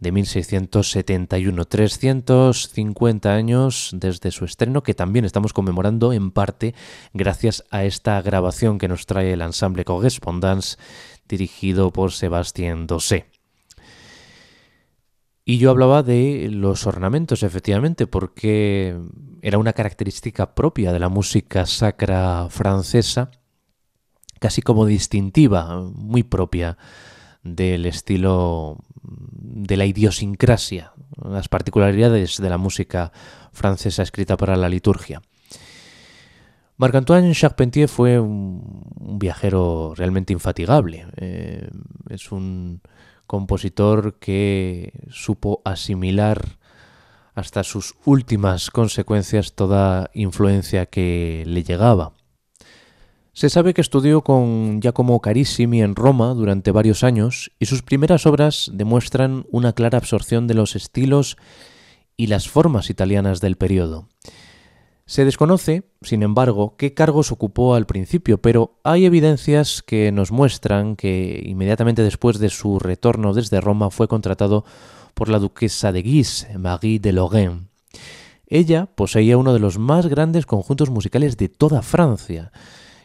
de 0.00 0.12
1671, 0.12 1.64
350 1.66 3.32
años 3.32 3.90
desde 3.92 4.30
su 4.30 4.46
estreno, 4.46 4.82
que 4.82 4.94
también 4.94 5.24
estamos 5.24 5.52
conmemorando 5.52 6.12
en 6.12 6.30
parte 6.30 6.74
gracias 7.12 7.64
a 7.70 7.84
esta 7.84 8.20
grabación 8.22 8.78
que 8.78 8.88
nos 8.88 9.06
trae 9.06 9.32
el 9.34 9.42
ensemble 9.42 9.84
Correspondance 9.84 10.78
dirigido 11.28 11.92
por 11.92 12.12
Sébastien 12.12 12.86
Dossé. 12.86 13.26
Y 15.44 15.58
yo 15.58 15.70
hablaba 15.70 16.02
de 16.02 16.48
los 16.50 16.86
ornamentos, 16.86 17.42
efectivamente, 17.42 18.06
porque 18.06 18.96
era 19.42 19.58
una 19.58 19.72
característica 19.72 20.54
propia 20.54 20.92
de 20.92 20.98
la 20.98 21.08
música 21.08 21.66
sacra 21.66 22.46
francesa, 22.50 23.30
casi 24.38 24.62
como 24.62 24.86
distintiva, 24.86 25.82
muy 25.94 26.22
propia 26.22 26.78
del 27.42 27.86
estilo 27.86 28.78
de 29.02 29.76
la 29.76 29.86
idiosincrasia, 29.86 30.92
las 31.22 31.48
particularidades 31.48 32.36
de 32.38 32.50
la 32.50 32.58
música 32.58 33.12
francesa 33.52 34.02
escrita 34.02 34.36
para 34.36 34.56
la 34.56 34.68
liturgia. 34.68 35.22
Marc-Antoine 36.76 37.34
Charpentier 37.34 37.88
fue 37.88 38.18
un, 38.18 39.18
viajero 39.18 39.92
realmente 39.94 40.32
infatigable. 40.32 41.06
Eh, 41.16 41.68
es 42.08 42.32
un 42.32 42.80
compositor 43.26 44.18
que 44.18 44.92
supo 45.10 45.60
asimilar 45.64 46.58
hasta 47.34 47.64
sus 47.64 47.94
últimas 48.04 48.70
consecuencias 48.70 49.54
toda 49.54 50.10
influencia 50.14 50.86
que 50.86 51.44
le 51.46 51.62
llegaba. 51.62 52.12
Se 53.32 53.48
sabe 53.48 53.74
que 53.74 53.80
estudió 53.80 54.22
con 54.22 54.80
Giacomo 54.80 55.20
Carissimi 55.20 55.82
en 55.82 55.94
Roma 55.94 56.34
durante 56.34 56.72
varios 56.72 57.04
años 57.04 57.52
y 57.60 57.66
sus 57.66 57.82
primeras 57.82 58.26
obras 58.26 58.70
demuestran 58.74 59.46
una 59.50 59.72
clara 59.72 59.98
absorción 59.98 60.48
de 60.48 60.54
los 60.54 60.74
estilos 60.74 61.36
y 62.16 62.26
las 62.26 62.48
formas 62.48 62.90
italianas 62.90 63.40
del 63.40 63.56
periodo. 63.56 64.08
Se 65.06 65.24
desconoce, 65.24 65.84
sin 66.02 66.22
embargo, 66.22 66.76
qué 66.76 66.92
cargos 66.92 67.32
ocupó 67.32 67.74
al 67.74 67.86
principio, 67.86 68.38
pero 68.38 68.78
hay 68.84 69.06
evidencias 69.06 69.82
que 69.82 70.12
nos 70.12 70.30
muestran 70.30 70.94
que 70.96 71.42
inmediatamente 71.44 72.02
después 72.02 72.38
de 72.38 72.48
su 72.48 72.78
retorno 72.78 73.32
desde 73.32 73.60
Roma 73.60 73.90
fue 73.90 74.06
contratado 74.06 74.64
por 75.14 75.28
la 75.28 75.38
duquesa 75.38 75.92
de 75.92 76.02
Guise, 76.02 76.58
Marie 76.58 77.00
de 77.00 77.12
Lorraine. 77.12 77.68
Ella 78.46 78.86
poseía 78.86 79.36
uno 79.36 79.52
de 79.52 79.60
los 79.60 79.78
más 79.78 80.06
grandes 80.06 80.46
conjuntos 80.46 80.90
musicales 80.90 81.36
de 81.36 81.48
toda 81.48 81.82
Francia, 81.82 82.52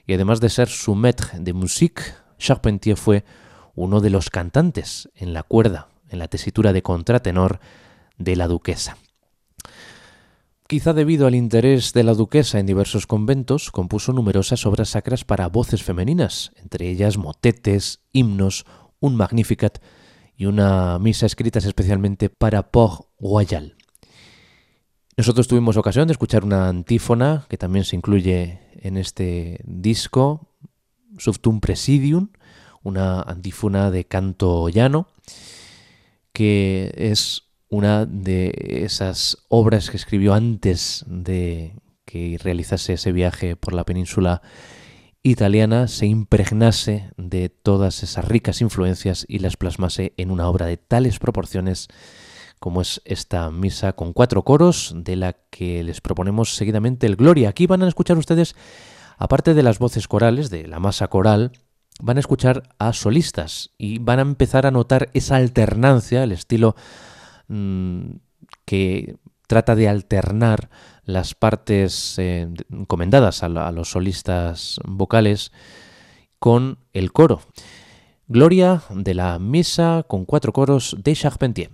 y 0.06 0.14
además 0.14 0.40
de 0.40 0.50
ser 0.50 0.68
su 0.68 0.96
maître 0.96 1.40
de 1.40 1.54
musique, 1.54 2.04
Charpentier 2.38 2.98
fue 2.98 3.24
uno 3.76 4.02
de 4.02 4.10
los 4.10 4.30
cantantes 4.30 5.10
en 5.16 5.34
la 5.34 5.44
cuerda, 5.44 5.90
en 6.10 6.20
la 6.20 6.28
tesitura 6.28 6.74
de 6.74 6.84
contratenor 6.84 7.60
de 8.18 8.36
la 8.36 8.48
duquesa. 8.48 8.98
Quizá 10.68 10.94
debido 10.94 11.28
al 11.28 11.36
interés 11.36 11.94
de 11.94 12.04
la 12.04 12.16
duquesa 12.16 12.60
en 12.60 12.66
diversos 12.66 13.06
conventos, 13.06 13.70
compuso 13.70 14.14
numerosas 14.14 14.66
obras 14.66 14.90
sacras 14.90 15.24
para 15.24 15.48
voces 15.48 15.84
femeninas, 15.84 16.52
entre 16.56 16.90
ellas 16.90 17.18
motetes, 17.18 18.02
himnos, 18.12 18.66
un 19.00 19.16
Magnificat 19.16 19.78
y 20.36 20.48
una 20.48 20.98
misa 20.98 21.28
escritas 21.28 21.66
especialmente 21.66 22.30
para 22.30 22.72
Port 22.72 23.08
Royal. 23.20 23.76
Nosotros 25.18 25.48
tuvimos 25.48 25.78
ocasión 25.78 26.08
de 26.08 26.14
escuchar 26.14 26.44
una 26.44 26.68
antífona 26.68 27.46
que 27.48 27.58
también 27.58 27.86
se 27.86 27.96
incluye 27.96 28.60
en 28.80 28.98
este 28.98 29.60
disco, 29.64 30.50
Subtum 31.18 31.60
Presidium, 31.60 32.30
una 32.84 33.22
antífona 33.22 33.92
de 33.92 34.06
canto 34.06 34.70
llano, 34.70 35.08
que 36.34 36.94
es 36.96 37.44
una 37.70 38.06
de 38.06 38.54
esas 38.86 39.46
obras 39.50 39.90
que 39.90 39.98
escribió 39.98 40.34
antes 40.34 41.04
de 41.08 41.76
que 42.06 42.38
realizase 42.42 42.94
ese 42.94 43.12
viaje 43.12 43.56
por 43.56 43.74
la 43.74 43.84
península 43.84 44.42
italiana, 45.24 45.88
se 45.88 46.06
impregnase 46.06 47.10
de 47.18 47.50
todas 47.50 48.04
esas 48.04 48.26
ricas 48.26 48.62
influencias 48.62 49.26
y 49.28 49.40
las 49.40 49.58
plasmase 49.58 50.14
en 50.18 50.30
una 50.30 50.48
obra 50.48 50.68
de 50.68 50.78
tales 50.78 51.18
proporciones 51.18 51.88
como 52.60 52.82
es 52.82 53.02
esta 53.06 53.50
misa 53.52 53.94
con 53.94 54.14
cuatro 54.14 54.44
coros, 54.44 54.94
de 54.96 55.16
la 55.16 55.34
que 55.50 55.84
les 55.84 56.02
proponemos 56.02 56.56
seguidamente 56.56 57.08
el 57.08 57.16
Gloria. 57.16 57.50
Aquí 57.50 57.68
van 57.68 57.84
a 57.84 57.88
escuchar 57.88 58.18
ustedes, 58.18 58.56
aparte 59.18 59.54
de 59.54 59.64
las 59.64 59.80
voces 59.80 60.08
corales, 60.08 60.50
de 60.50 60.68
la 60.68 60.80
masa 60.80 61.08
coral, 61.08 61.52
van 62.02 62.18
a 62.18 62.20
escuchar 62.20 62.64
a 62.80 62.94
solistas 62.94 63.72
y 63.78 64.00
van 64.00 64.20
a 64.20 64.24
empezar 64.24 64.66
a 64.66 64.72
notar 64.72 65.10
esa 65.14 65.38
alternancia, 65.38 66.24
el 66.24 66.32
estilo 66.32 66.76
mm, 67.48 68.12
que 68.66 69.18
trata 69.48 69.76
de 69.76 69.88
alternar 69.88 70.70
las 71.04 71.36
partes 71.36 72.18
eh, 72.18 72.50
encomendadas 72.72 73.44
a, 73.44 73.46
a 73.46 73.72
los 73.72 73.92
solistas 73.92 74.80
vocales 74.86 75.52
con 76.40 76.80
el 76.94 77.12
coro. 77.12 77.42
Gloria 78.28 78.82
de 78.90 79.14
la 79.14 79.38
misa 79.38 80.04
con 80.08 80.26
cuatro 80.26 80.52
coros 80.52 80.96
de 81.00 81.14
Charpentier. 81.14 81.70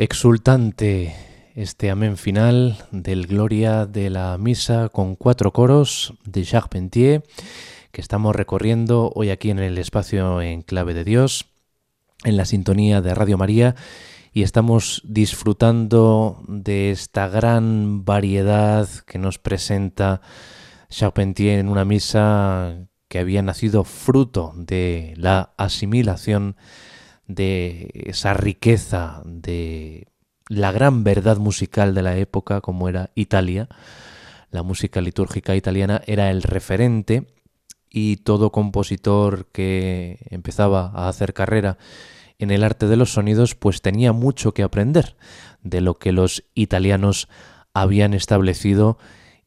Exultante 0.00 1.12
este 1.56 1.90
amén 1.90 2.16
final 2.16 2.78
del 2.92 3.26
Gloria 3.26 3.84
de 3.84 4.10
la 4.10 4.38
Misa 4.38 4.90
con 4.90 5.16
cuatro 5.16 5.52
coros 5.52 6.14
de 6.24 6.44
Charpentier 6.44 7.24
que 7.90 8.00
estamos 8.00 8.36
recorriendo 8.36 9.10
hoy 9.16 9.30
aquí 9.30 9.50
en 9.50 9.58
el 9.58 9.76
espacio 9.76 10.40
en 10.40 10.62
clave 10.62 10.94
de 10.94 11.02
Dios, 11.02 11.46
en 12.22 12.36
la 12.36 12.44
sintonía 12.44 13.00
de 13.00 13.12
Radio 13.12 13.38
María 13.38 13.74
y 14.32 14.44
estamos 14.44 15.02
disfrutando 15.04 16.44
de 16.46 16.92
esta 16.92 17.26
gran 17.26 18.04
variedad 18.04 18.88
que 19.04 19.18
nos 19.18 19.40
presenta 19.40 20.20
Charpentier 20.90 21.58
en 21.58 21.68
una 21.68 21.84
misa 21.84 22.86
que 23.08 23.18
había 23.18 23.42
nacido 23.42 23.82
fruto 23.82 24.52
de 24.54 25.14
la 25.16 25.54
asimilación 25.56 26.54
de 27.28 27.90
esa 28.06 28.34
riqueza 28.34 29.22
de 29.24 30.08
la 30.48 30.72
gran 30.72 31.04
verdad 31.04 31.36
musical 31.36 31.94
de 31.94 32.02
la 32.02 32.16
época 32.16 32.60
como 32.60 32.88
era 32.88 33.10
Italia. 33.14 33.68
La 34.50 34.62
música 34.62 35.00
litúrgica 35.00 35.54
italiana 35.54 36.02
era 36.06 36.30
el 36.30 36.42
referente 36.42 37.26
y 37.90 38.16
todo 38.16 38.50
compositor 38.50 39.46
que 39.52 40.26
empezaba 40.30 40.90
a 40.94 41.08
hacer 41.08 41.34
carrera 41.34 41.78
en 42.38 42.50
el 42.50 42.64
arte 42.64 42.86
de 42.86 42.96
los 42.96 43.12
sonidos 43.12 43.54
pues 43.54 43.82
tenía 43.82 44.12
mucho 44.12 44.54
que 44.54 44.62
aprender 44.62 45.16
de 45.62 45.80
lo 45.80 45.98
que 45.98 46.12
los 46.12 46.44
italianos 46.54 47.28
habían 47.74 48.14
establecido 48.14 48.96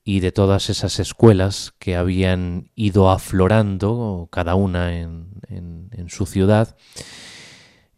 y 0.03 0.19
de 0.19 0.31
todas 0.31 0.69
esas 0.69 0.99
escuelas 0.99 1.73
que 1.79 1.95
habían 1.95 2.69
ido 2.75 3.09
aflorando 3.09 4.27
cada 4.31 4.55
una 4.55 4.99
en, 4.99 5.29
en 5.47 6.09
su 6.09 6.25
ciudad 6.25 6.75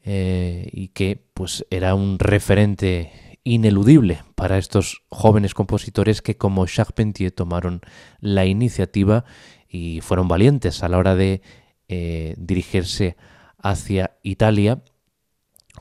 eh, 0.03 0.69
y 0.71 0.89
que 0.89 1.25
pues 1.33 1.65
era 1.69 1.95
un 1.95 2.19
referente 2.19 3.39
ineludible 3.45 4.23
para 4.35 4.57
estos 4.57 5.03
jóvenes 5.09 5.53
compositores 5.53 6.21
que 6.21 6.37
como 6.37 6.65
Charpentier 6.65 7.31
tomaron 7.31 7.81
la 8.19 8.45
iniciativa 8.45 9.25
y 9.67 10.01
fueron 10.01 10.27
valientes 10.27 10.83
a 10.83 10.89
la 10.89 10.97
hora 10.97 11.15
de 11.15 11.41
eh, 11.87 12.35
dirigirse 12.37 13.15
hacia 13.57 14.17
Italia 14.23 14.83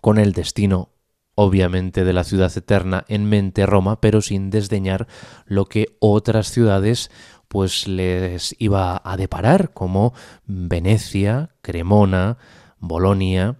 con 0.00 0.18
el 0.18 0.32
destino 0.32 0.90
obviamente 1.34 2.04
de 2.04 2.12
la 2.12 2.24
ciudad 2.24 2.52
eterna 2.56 3.04
en 3.08 3.24
mente 3.24 3.66
Roma, 3.66 4.00
pero 4.00 4.20
sin 4.20 4.50
desdeñar 4.50 5.08
lo 5.46 5.66
que 5.66 5.96
otras 5.98 6.50
ciudades 6.50 7.10
pues 7.48 7.88
les 7.88 8.54
iba 8.58 9.02
a 9.04 9.16
deparar 9.16 9.72
como 9.72 10.14
Venecia, 10.46 11.50
Cremona, 11.60 12.38
Bolonia 12.78 13.58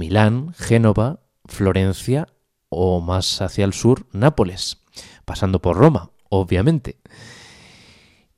Milán, 0.00 0.54
Génova, 0.54 1.20
Florencia 1.44 2.26
o 2.70 3.02
más 3.02 3.42
hacia 3.42 3.66
el 3.66 3.74
sur, 3.74 4.06
Nápoles, 4.12 4.82
pasando 5.26 5.60
por 5.60 5.76
Roma, 5.76 6.10
obviamente. 6.30 6.96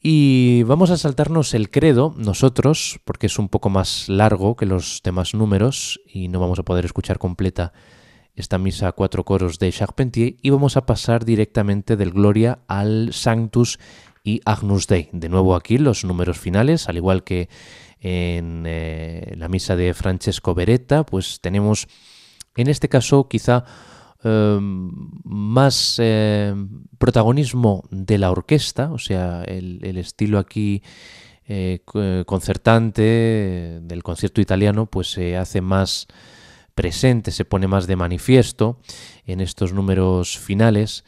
Y 0.01 0.65
vamos 0.65 0.91
a 0.91 0.97
saltarnos 0.97 1.55
el 1.55 1.71
credo 1.71 2.15
nosotros, 2.17 2.99
porque 3.05 3.29
es 3.29 3.39
un 3.39 3.49
poco 3.49 3.71
más 3.71 4.09
largo 4.09 4.57
que 4.57 4.67
los 4.67 5.03
demás 5.05 5.35
números 5.35 6.01
y 6.05 6.27
no 6.27 6.41
vamos 6.41 6.59
a 6.59 6.65
poder 6.65 6.85
escuchar 6.85 7.21
completa 7.21 7.73
esta 8.35 8.59
misa 8.59 8.89
a 8.89 8.93
cuatro 8.93 9.25
coros 9.25 9.61
de 9.61 9.71
Charpentier 9.71 10.35
y 10.43 10.51
vamos 10.51 10.77
a 10.77 10.85
pasar 10.85 11.25
directamente 11.25 11.97
del 11.97 12.11
Gloria 12.11 12.59
al 12.67 13.13
Sanctus 13.13 13.79
y 14.25 14.41
Agnus 14.45 14.89
Dei. 14.89 15.09
De 15.13 15.29
nuevo 15.29 15.55
aquí 15.55 15.79
los 15.79 16.05
números 16.05 16.41
finales, 16.41 16.89
al 16.89 16.97
igual 16.97 17.23
que 17.23 17.49
en 18.03 18.65
eh, 18.67 19.35
la 19.37 19.49
misa 19.49 19.77
de 19.77 19.95
Francesco 19.95 20.55
Beretta, 20.55 21.07
pues 21.07 21.41
tenemos 21.41 21.87
en 22.57 22.69
este 22.69 22.89
caso 22.89 23.29
quizá 23.29 23.65
em, 24.25 24.91
más 25.25 25.97
em, 25.99 26.85
protagonismo 26.99 27.85
de 27.91 28.19
la 28.19 28.33
orquesta, 28.33 28.93
o 28.93 28.99
sea, 28.99 29.45
el, 29.45 29.97
estilo 29.97 30.39
aquí 30.39 30.83
eh, 31.47 31.81
concertante 32.27 33.81
del 33.83 34.03
concierto 34.03 34.41
italiano 34.41 34.87
pues 34.87 35.13
se 35.13 35.37
hace 35.37 35.61
más 35.61 36.09
presente, 36.75 37.31
se 37.31 37.45
pone 37.45 37.69
más 37.69 37.87
de 37.87 37.97
manifiesto 37.97 38.81
en 39.27 39.41
estos 39.41 39.73
números 39.73 40.39
finales 40.39 41.05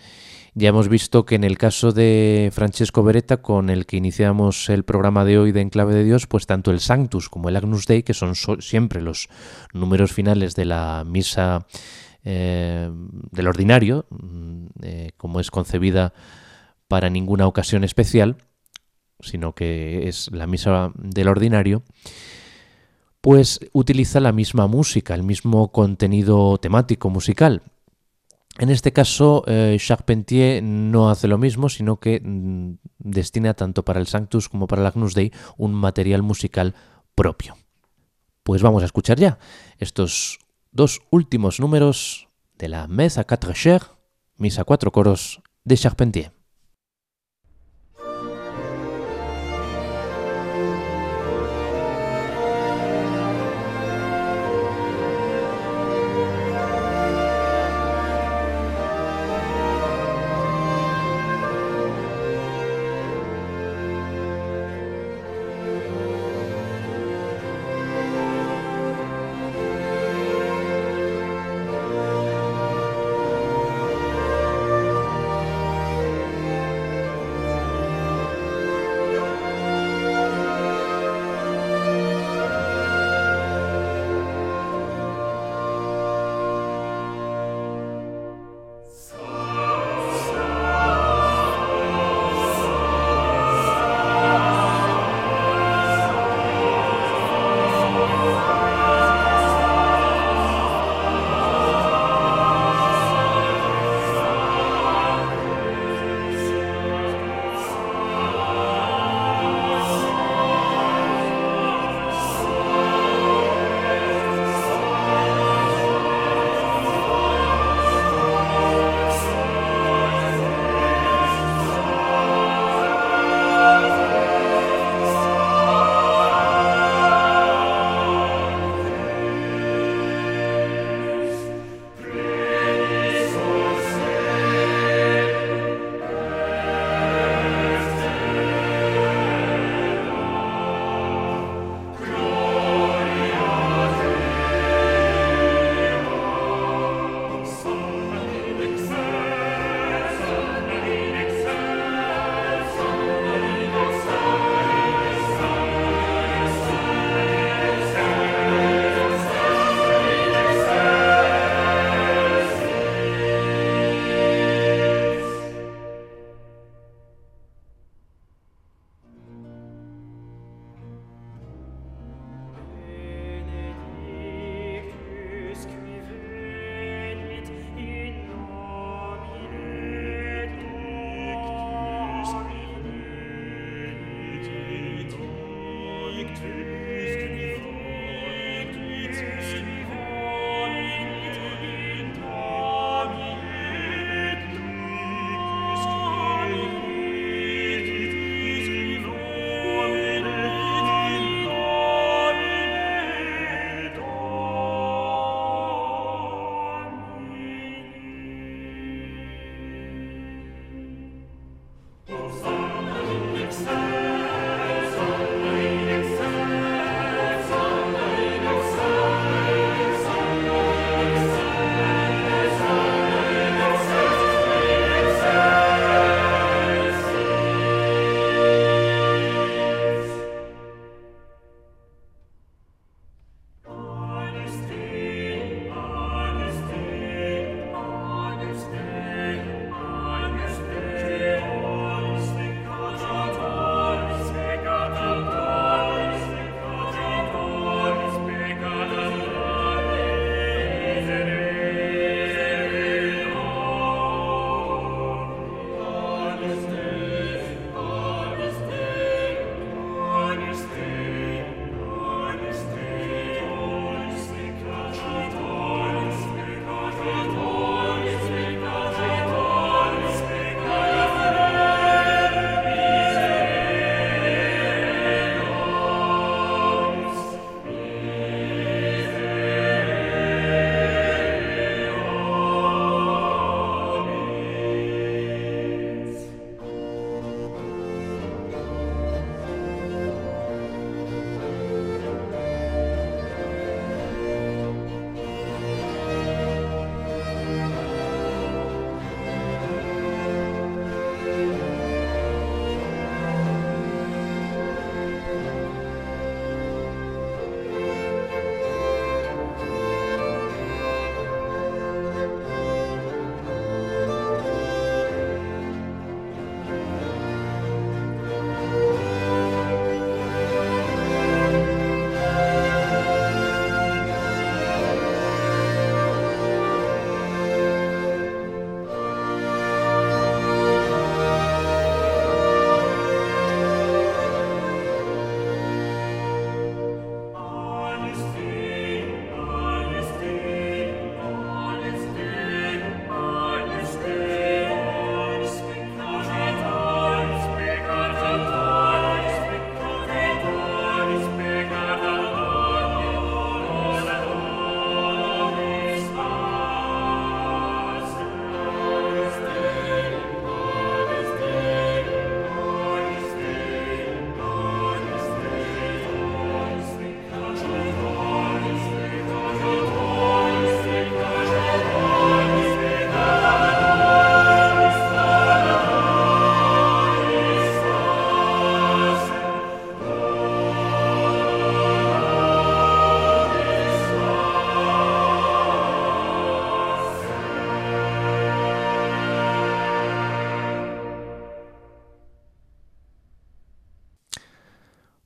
ya 0.54 0.68
hemos 0.68 0.88
visto 0.88 1.26
que 1.26 1.34
en 1.34 1.42
el 1.42 1.58
caso 1.58 1.90
de 1.90 2.50
Francesco 2.52 3.02
Beretta, 3.02 3.38
con 3.38 3.70
el 3.70 3.86
que 3.86 3.96
iniciamos 3.96 4.68
el 4.68 4.84
programa 4.84 5.24
de 5.24 5.38
hoy 5.38 5.50
de 5.50 5.60
Enclave 5.60 5.94
de 5.94 6.04
Dios, 6.04 6.28
pues 6.28 6.46
tanto 6.46 6.70
el 6.70 6.78
Sanctus 6.78 7.28
como 7.28 7.48
el 7.48 7.56
Agnus 7.56 7.86
Dei, 7.86 8.04
que 8.04 8.14
son 8.14 8.34
siempre 8.34 9.02
los 9.02 9.28
números 9.72 10.12
finales 10.12 10.54
de 10.54 10.64
la 10.64 11.02
misa 11.04 11.66
eh, 12.22 12.88
del 13.32 13.48
ordinario, 13.48 14.06
mm, 14.10 14.66
eh, 14.82 15.10
como 15.16 15.40
es 15.40 15.50
concebida 15.50 16.14
para 16.86 17.10
ninguna 17.10 17.48
ocasión 17.48 17.82
especial, 17.82 18.36
sino 19.18 19.54
que 19.54 20.08
es 20.08 20.30
la 20.30 20.46
misa 20.46 20.92
del 20.96 21.28
ordinario, 21.28 21.82
pues 23.20 23.58
utiliza 23.72 24.20
la 24.20 24.32
misma 24.32 24.68
música, 24.68 25.14
el 25.14 25.24
mismo 25.24 25.72
contenido 25.72 26.58
temático 26.58 27.10
musical. 27.10 27.62
En 28.58 28.70
este 28.70 28.92
caso, 28.92 29.42
eh, 29.46 29.76
Charpentier 29.80 30.62
no 30.62 31.10
hace 31.10 31.26
lo 31.26 31.38
mismo, 31.38 31.68
sino 31.68 31.98
que 31.98 32.20
mm, 32.22 32.74
destina 32.98 33.54
tanto 33.54 33.84
para 33.84 33.98
el 33.98 34.06
Sanctus 34.06 34.48
como 34.48 34.68
para 34.68 34.82
el 34.82 34.86
Agnus 34.86 35.14
Dei 35.14 35.32
un 35.56 35.74
material 35.74 36.22
musical 36.22 36.74
propio. 37.14 37.56
Pues 38.44 38.62
vamos 38.62 38.82
a 38.82 38.86
escuchar 38.86 39.18
ya 39.18 39.38
estos 39.78 40.38
dos 40.70 41.02
últimos 41.10 41.58
números 41.58 42.28
de 42.58 42.68
la 42.68 42.86
Messe 42.86 43.18
à 43.18 43.24
quatre 43.24 43.54
chers, 43.54 43.90
Misa 44.36 44.64
cuatro 44.64 44.92
coros 44.92 45.42
de 45.64 45.76
Charpentier. 45.76 46.32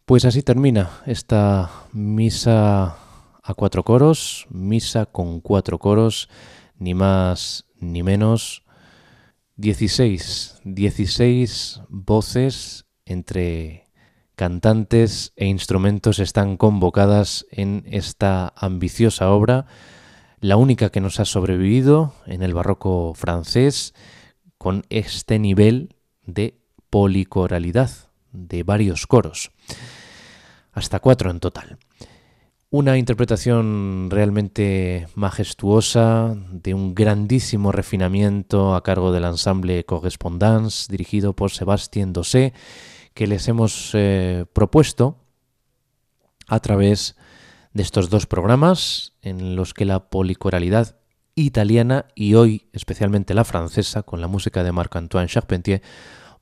Pues 0.08 0.24
así 0.24 0.42
termina 0.42 1.02
esta 1.04 1.70
misa 1.92 2.96
a 3.42 3.54
cuatro 3.54 3.84
coros, 3.84 4.46
misa 4.48 5.04
con 5.04 5.42
cuatro 5.42 5.78
coros, 5.78 6.30
ni 6.78 6.94
más 6.94 7.66
ni 7.78 8.02
menos. 8.02 8.64
16, 9.56 10.62
16 10.64 11.82
voces 11.90 12.86
entre 13.04 13.84
cantantes 14.34 15.34
e 15.36 15.44
instrumentos 15.44 16.20
están 16.20 16.56
convocadas 16.56 17.44
en 17.50 17.84
esta 17.90 18.54
ambiciosa 18.56 19.28
obra, 19.30 19.66
la 20.40 20.56
única 20.56 20.88
que 20.88 21.02
nos 21.02 21.20
ha 21.20 21.26
sobrevivido 21.26 22.14
en 22.24 22.42
el 22.42 22.54
barroco 22.54 23.12
francés, 23.12 23.92
con 24.56 24.86
este 24.88 25.38
nivel 25.38 25.96
de 26.24 26.58
policoralidad, 26.88 27.90
de 28.32 28.62
varios 28.62 29.06
coros 29.06 29.52
hasta 30.78 31.00
cuatro 31.00 31.30
en 31.30 31.40
total. 31.40 31.78
Una 32.70 32.98
interpretación 32.98 34.08
realmente 34.10 35.08
majestuosa, 35.14 36.36
de 36.50 36.74
un 36.74 36.94
grandísimo 36.94 37.72
refinamiento 37.72 38.74
a 38.74 38.82
cargo 38.82 39.10
del 39.10 39.24
ensamble 39.24 39.84
Correspondance, 39.84 40.86
dirigido 40.90 41.34
por 41.34 41.50
Sébastien 41.50 42.12
Dossé, 42.12 42.52
que 43.14 43.26
les 43.26 43.48
hemos 43.48 43.92
eh, 43.94 44.44
propuesto 44.52 45.16
a 46.46 46.60
través 46.60 47.16
de 47.72 47.82
estos 47.82 48.10
dos 48.10 48.26
programas, 48.26 49.14
en 49.22 49.56
los 49.56 49.72
que 49.72 49.86
la 49.86 50.10
policoralidad 50.10 50.98
italiana 51.34 52.06
y 52.14 52.34
hoy 52.34 52.68
especialmente 52.72 53.32
la 53.32 53.44
francesa, 53.44 54.02
con 54.02 54.20
la 54.20 54.28
música 54.28 54.62
de 54.62 54.72
Marc-Antoine 54.72 55.28
Charpentier, 55.28 55.82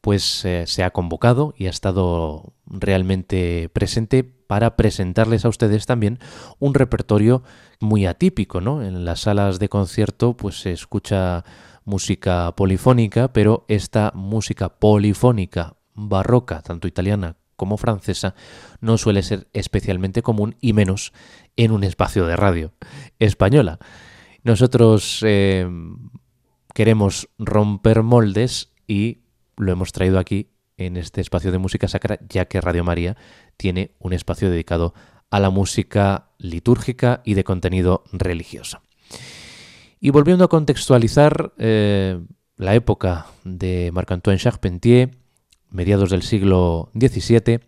pues 0.06 0.44
eh, 0.44 0.68
se 0.68 0.84
ha 0.84 0.92
convocado 0.92 1.52
y 1.58 1.66
ha 1.66 1.70
estado 1.70 2.52
realmente 2.64 3.68
presente 3.72 4.22
para 4.22 4.76
presentarles 4.76 5.44
a 5.44 5.48
ustedes 5.48 5.84
también 5.84 6.20
un 6.60 6.74
repertorio 6.74 7.42
muy 7.80 8.06
atípico, 8.06 8.60
¿no? 8.60 8.84
En 8.84 9.04
las 9.04 9.22
salas 9.22 9.58
de 9.58 9.68
concierto 9.68 10.36
pues 10.36 10.60
se 10.60 10.70
escucha 10.70 11.44
música 11.84 12.54
polifónica, 12.54 13.32
pero 13.32 13.64
esta 13.66 14.12
música 14.14 14.78
polifónica 14.78 15.74
barroca, 15.94 16.62
tanto 16.62 16.86
italiana 16.86 17.38
como 17.56 17.76
francesa, 17.76 18.36
no 18.80 18.98
suele 18.98 19.24
ser 19.24 19.48
especialmente 19.54 20.22
común 20.22 20.54
y 20.60 20.72
menos 20.72 21.12
en 21.56 21.72
un 21.72 21.82
espacio 21.82 22.28
de 22.28 22.36
radio 22.36 22.72
española. 23.18 23.80
Nosotros 24.44 25.18
eh, 25.26 25.68
queremos 26.74 27.28
romper 27.40 28.04
moldes 28.04 28.72
y 28.86 29.25
lo 29.56 29.72
hemos 29.72 29.92
traído 29.92 30.18
aquí 30.18 30.50
en 30.76 30.96
este 30.96 31.20
espacio 31.20 31.52
de 31.52 31.58
música 31.58 31.88
sacra, 31.88 32.18
ya 32.28 32.46
que 32.46 32.60
Radio 32.60 32.84
María 32.84 33.16
tiene 33.56 33.92
un 33.98 34.12
espacio 34.12 34.50
dedicado 34.50 34.94
a 35.30 35.40
la 35.40 35.50
música 35.50 36.28
litúrgica 36.38 37.22
y 37.24 37.34
de 37.34 37.44
contenido 37.44 38.04
religioso. 38.12 38.80
Y 40.00 40.10
volviendo 40.10 40.44
a 40.44 40.48
contextualizar 40.48 41.54
eh, 41.58 42.20
la 42.56 42.74
época 42.74 43.26
de 43.44 43.90
Marc-Antoine 43.92 44.38
Charpentier, 44.38 45.10
mediados 45.70 46.10
del 46.10 46.22
siglo 46.22 46.90
XVII, 46.94 47.60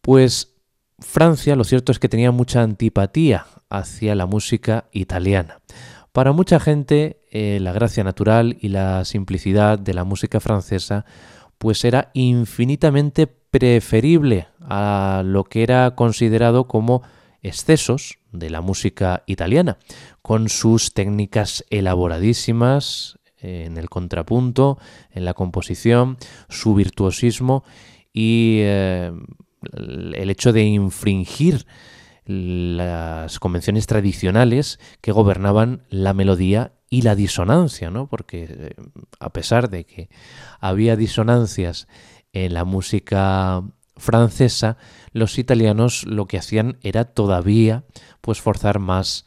pues 0.00 0.54
Francia 0.98 1.54
lo 1.56 1.64
cierto 1.64 1.92
es 1.92 1.98
que 1.98 2.08
tenía 2.08 2.32
mucha 2.32 2.62
antipatía 2.62 3.46
hacia 3.70 4.14
la 4.14 4.26
música 4.26 4.86
italiana. 4.92 5.60
Para 6.12 6.32
mucha 6.32 6.58
gente, 6.58 7.20
eh, 7.30 7.58
la 7.60 7.72
gracia 7.72 8.04
natural 8.04 8.56
y 8.60 8.68
la 8.68 9.04
simplicidad 9.04 9.78
de 9.78 9.94
la 9.94 10.04
música 10.04 10.40
francesa 10.40 11.04
pues 11.58 11.84
era 11.84 12.10
infinitamente 12.14 13.26
preferible 13.26 14.46
a 14.60 15.22
lo 15.24 15.44
que 15.44 15.62
era 15.62 15.94
considerado 15.94 16.68
como 16.68 17.02
excesos 17.42 18.18
de 18.32 18.50
la 18.50 18.60
música 18.60 19.22
italiana, 19.26 19.78
con 20.22 20.48
sus 20.48 20.92
técnicas 20.92 21.64
elaboradísimas 21.70 23.18
en 23.40 23.76
el 23.76 23.88
contrapunto, 23.88 24.78
en 25.10 25.24
la 25.24 25.34
composición, 25.34 26.18
su 26.48 26.74
virtuosismo 26.74 27.64
y 28.12 28.58
eh, 28.62 29.12
el 29.72 30.30
hecho 30.30 30.52
de 30.52 30.64
infringir 30.64 31.66
las 32.28 33.38
convenciones 33.38 33.86
tradicionales 33.86 34.78
que 35.00 35.12
gobernaban 35.12 35.82
la 35.88 36.12
melodía 36.12 36.74
y 36.90 37.02
la 37.02 37.14
disonancia, 37.14 37.90
¿no? 37.90 38.06
Porque 38.06 38.46
eh, 38.48 38.74
a 39.18 39.32
pesar 39.32 39.70
de 39.70 39.84
que 39.86 40.10
había 40.60 40.94
disonancias 40.94 41.88
en 42.34 42.52
la 42.52 42.64
música 42.64 43.62
francesa, 43.96 44.76
los 45.12 45.38
italianos 45.38 46.04
lo 46.06 46.26
que 46.26 46.36
hacían 46.36 46.78
era 46.82 47.04
todavía 47.04 47.84
pues 48.20 48.42
forzar 48.42 48.78
más 48.78 49.24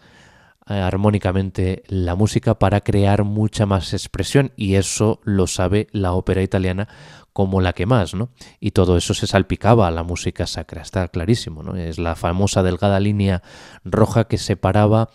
armónicamente 0.79 1.83
la 1.87 2.15
música 2.15 2.57
para 2.59 2.81
crear 2.81 3.23
mucha 3.23 3.65
más 3.65 3.93
expresión 3.93 4.51
y 4.55 4.75
eso 4.75 5.19
lo 5.23 5.47
sabe 5.47 5.87
la 5.91 6.13
ópera 6.13 6.41
italiana 6.41 6.87
como 7.33 7.61
la 7.61 7.73
que 7.73 7.85
más, 7.85 8.13
¿no? 8.13 8.29
Y 8.59 8.71
todo 8.71 8.97
eso 8.97 9.13
se 9.13 9.27
salpicaba 9.27 9.87
a 9.87 9.91
la 9.91 10.03
música 10.03 10.47
sacra, 10.47 10.81
está 10.81 11.07
clarísimo, 11.07 11.63
¿no? 11.63 11.75
Es 11.75 11.97
la 11.97 12.15
famosa 12.15 12.63
delgada 12.63 12.99
línea 12.99 13.41
roja 13.85 14.25
que 14.25 14.37
separaba 14.37 15.09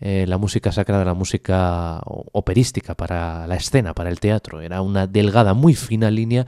eh, 0.00 0.24
la 0.26 0.38
música 0.38 0.72
sacra 0.72 0.98
de 0.98 1.04
la 1.04 1.12
música 1.12 2.00
operística 2.06 2.94
para 2.96 3.46
la 3.46 3.56
escena, 3.56 3.94
para 3.94 4.08
el 4.08 4.20
teatro. 4.20 4.62
Era 4.62 4.80
una 4.80 5.06
delgada, 5.06 5.52
muy 5.52 5.74
fina 5.74 6.10
línea 6.10 6.46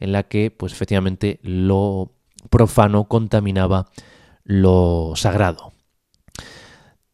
en 0.00 0.12
la 0.12 0.22
que, 0.22 0.50
pues 0.50 0.72
efectivamente, 0.72 1.38
lo 1.42 2.12
profano 2.48 3.04
contaminaba 3.04 3.86
lo 4.44 5.12
sagrado. 5.16 5.75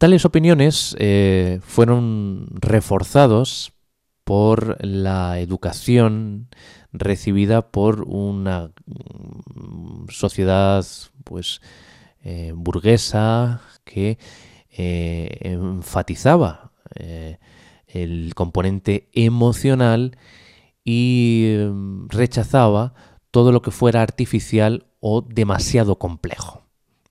Tales 0.02 0.24
opiniones 0.24 0.96
eh, 0.98 1.60
fueron 1.62 2.48
reforzados 2.54 3.72
por 4.24 4.84
la 4.84 5.38
educación 5.38 6.48
recibida 6.92 7.70
por 7.70 8.02
una 8.08 8.72
mm, 8.84 10.08
sociedad 10.08 10.84
pues 11.22 11.60
eh, 12.24 12.52
burguesa 12.52 13.62
que 13.84 14.18
eh, 14.72 15.38
enfatizaba 15.42 16.72
el 17.86 18.34
componente 18.34 19.08
emocional 19.12 20.18
y 20.84 21.58
mm, 21.60 22.08
rechazaba 22.08 22.92
todo 23.30 23.52
lo 23.52 23.62
que 23.62 23.70
fuera 23.70 24.02
artificial 24.02 24.84
o 24.98 25.22
demasiado 25.22 26.00
complejo. 26.00 26.64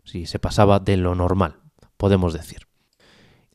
Si 0.04 0.26
se 0.26 0.40
pasaba 0.40 0.82
de 0.82 0.98
lo 0.98 1.16
normal, 1.16 1.56
podemos 1.96 2.34
decir. 2.34 2.70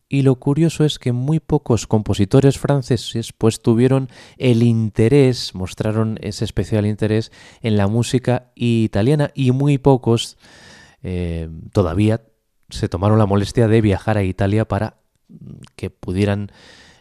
Y 0.09 0.23
lo 0.23 0.37
curioso 0.37 0.85
es 0.85 0.99
que 0.99 1.13
muy 1.13 1.41
pocos 1.41 1.87
compositores 1.87 2.59
franceses 2.59 3.33
pues 3.33 3.61
tuvieron 3.61 4.09
el 4.37 4.63
interés, 4.63 5.55
mostraron 5.55 6.19
ese 6.23 6.45
especial 6.45 6.87
interés 6.87 7.33
en 7.61 7.77
la 7.77 7.89
música 7.89 8.53
italiana 8.55 9.33
y 9.35 9.51
muy 9.51 9.79
pocos 9.79 10.39
eh, 11.03 11.49
todavía 11.73 12.23
se 12.69 12.89
tomaron 12.89 13.19
la 13.19 13.27
molestia 13.27 13.67
de 13.67 13.81
viajar 13.81 14.17
a 14.17 14.23
Italia 14.23 14.67
para 14.67 14.99
que 15.75 15.91
pudieran 15.91 16.53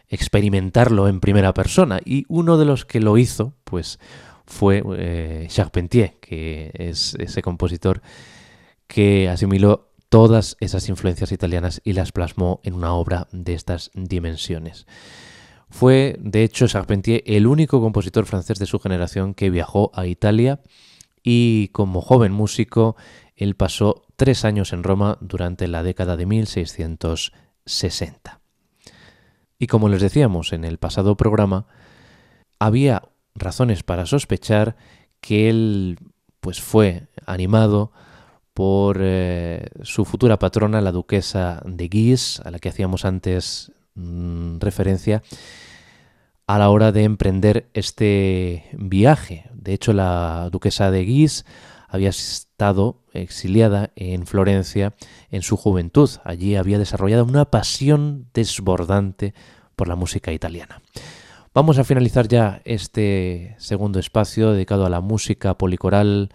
experimentarlo 0.08 1.08
en 1.08 1.20
primera 1.20 1.54
persona. 1.54 2.00
Y 2.04 2.24
uno 2.28 2.58
de 2.58 2.64
los 2.64 2.84
que 2.84 3.00
lo 3.00 3.18
hizo 3.18 3.54
pues 3.64 4.00
fue 4.46 4.82
eh, 4.96 5.46
Charpentier, 5.48 6.14
que 6.20 6.70
es 6.74 7.14
ese 7.18 7.42
compositor 7.42 8.02
que 8.86 9.28
asimiló 9.28 9.90
todas 10.16 10.56
esas 10.60 10.88
influencias 10.88 11.30
italianas 11.30 11.82
y 11.84 11.92
las 11.92 12.10
plasmó 12.10 12.60
en 12.62 12.72
una 12.72 12.94
obra 12.94 13.28
de 13.32 13.52
estas 13.52 13.90
dimensiones. 13.92 14.86
Fue, 15.68 16.16
de 16.18 16.42
hecho, 16.42 16.66
Charpentier 16.66 17.22
el 17.26 17.46
único 17.46 17.82
compositor 17.82 18.24
francés 18.24 18.58
de 18.58 18.64
su 18.64 18.78
generación 18.78 19.34
que 19.34 19.50
viajó 19.50 19.90
a 19.92 20.06
Italia 20.06 20.62
y 21.22 21.68
como 21.68 22.00
joven 22.00 22.32
músico 22.32 22.96
él 23.36 23.56
pasó 23.56 24.04
tres 24.16 24.46
años 24.46 24.72
en 24.72 24.84
Roma 24.84 25.18
durante 25.20 25.68
la 25.68 25.82
década 25.82 26.16
de 26.16 26.24
1660. 26.24 28.40
Y 29.58 29.66
como 29.66 29.90
les 29.90 30.00
decíamos 30.00 30.54
en 30.54 30.64
el 30.64 30.78
pasado 30.78 31.18
programa, 31.18 31.66
había 32.58 33.02
razones 33.34 33.82
para 33.82 34.06
sospechar 34.06 34.76
que 35.20 35.50
él 35.50 35.98
pues 36.40 36.62
fue 36.62 37.08
animado 37.26 37.92
por 38.56 38.96
eh, 39.02 39.68
su 39.82 40.06
futura 40.06 40.38
patrona, 40.38 40.80
la 40.80 40.90
duquesa 40.90 41.60
de 41.66 41.88
Guise, 41.88 42.40
a 42.42 42.50
la 42.50 42.58
que 42.58 42.70
hacíamos 42.70 43.04
antes 43.04 43.70
mm, 43.96 44.60
referencia, 44.60 45.22
a 46.46 46.58
la 46.58 46.70
hora 46.70 46.90
de 46.90 47.04
emprender 47.04 47.68
este 47.74 48.70
viaje. 48.72 49.50
De 49.52 49.74
hecho, 49.74 49.92
la 49.92 50.48
duquesa 50.50 50.90
de 50.90 51.04
Guise 51.04 51.44
había 51.86 52.08
estado 52.08 53.02
exiliada 53.12 53.90
en 53.94 54.26
Florencia 54.26 54.94
en 55.30 55.42
su 55.42 55.58
juventud. 55.58 56.08
Allí 56.24 56.56
había 56.56 56.78
desarrollado 56.78 57.26
una 57.26 57.44
pasión 57.50 58.30
desbordante 58.32 59.34
por 59.76 59.86
la 59.86 59.96
música 59.96 60.32
italiana. 60.32 60.80
Vamos 61.52 61.78
a 61.78 61.84
finalizar 61.84 62.26
ya 62.26 62.62
este 62.64 63.54
segundo 63.58 63.98
espacio 63.98 64.52
dedicado 64.52 64.86
a 64.86 64.90
la 64.90 65.02
música 65.02 65.58
policoral 65.58 66.30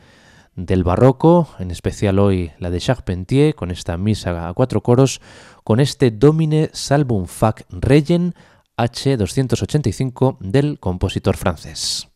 del 0.56 0.84
barroco, 0.84 1.48
en 1.60 1.72
especial 1.72 2.20
hoy 2.20 2.52
la 2.60 2.70
de 2.70 2.80
Charpentier, 2.80 3.56
con 3.56 3.72
esta 3.72 3.98
misa 3.98 4.48
a 4.48 4.54
cuatro 4.54 4.82
coros, 4.82 5.22
con 5.64 5.80
este 5.80 6.12
Domine 6.12 6.70
Salvum 6.74 7.26
Fac 7.26 7.66
Regen 7.70 8.36
H285 8.78 10.38
del 10.40 10.80
compositor 10.80 11.38
francés. 11.38 12.08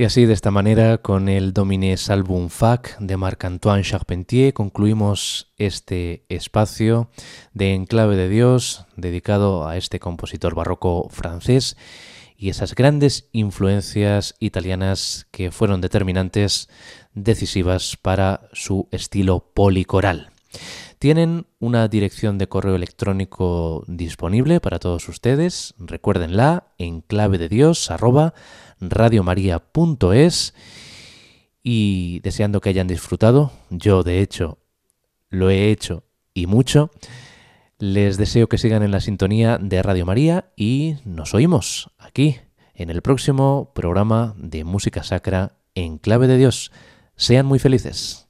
Y 0.00 0.04
así, 0.04 0.24
de 0.24 0.32
esta 0.32 0.50
manera, 0.50 0.96
con 0.96 1.28
el 1.28 1.52
Domine 1.52 1.94
Salvum 1.98 2.48
Fac 2.48 2.98
de 3.00 3.18
Marc-Antoine 3.18 3.82
Charpentier, 3.84 4.54
concluimos 4.54 5.52
este 5.58 6.24
espacio 6.30 7.10
de 7.52 7.74
Enclave 7.74 8.16
de 8.16 8.30
Dios 8.30 8.86
dedicado 8.96 9.68
a 9.68 9.76
este 9.76 10.00
compositor 10.00 10.54
barroco 10.54 11.10
francés 11.10 11.76
y 12.34 12.48
esas 12.48 12.74
grandes 12.74 13.28
influencias 13.32 14.36
italianas 14.38 15.26
que 15.32 15.50
fueron 15.50 15.82
determinantes, 15.82 16.70
decisivas 17.12 17.98
para 18.00 18.48
su 18.54 18.88
estilo 18.92 19.52
policoral. 19.52 20.30
Tienen 21.00 21.46
una 21.60 21.88
dirección 21.88 22.36
de 22.36 22.46
correo 22.46 22.74
electrónico 22.76 23.84
disponible 23.88 24.60
para 24.60 24.78
todos 24.78 25.08
ustedes. 25.08 25.72
Recuérdenla 25.78 26.74
en 26.76 27.00
clave 27.00 27.38
de 27.38 27.48
Dios 27.48 27.90
y 31.62 32.20
deseando 32.20 32.60
que 32.60 32.68
hayan 32.68 32.86
disfrutado, 32.86 33.50
yo 33.70 34.02
de 34.02 34.20
hecho 34.20 34.58
lo 35.30 35.48
he 35.48 35.70
hecho 35.70 36.04
y 36.34 36.46
mucho, 36.46 36.90
les 37.78 38.18
deseo 38.18 38.50
que 38.50 38.58
sigan 38.58 38.82
en 38.82 38.90
la 38.90 39.00
sintonía 39.00 39.56
de 39.56 39.82
Radio 39.82 40.04
María 40.04 40.52
y 40.54 40.96
nos 41.06 41.32
oímos 41.32 41.92
aquí 41.96 42.40
en 42.74 42.90
el 42.90 43.00
próximo 43.00 43.72
programa 43.74 44.34
de 44.36 44.64
música 44.64 45.02
sacra 45.02 45.56
en 45.74 45.96
clave 45.96 46.26
de 46.26 46.36
Dios. 46.36 46.72
Sean 47.16 47.46
muy 47.46 47.58
felices. 47.58 48.29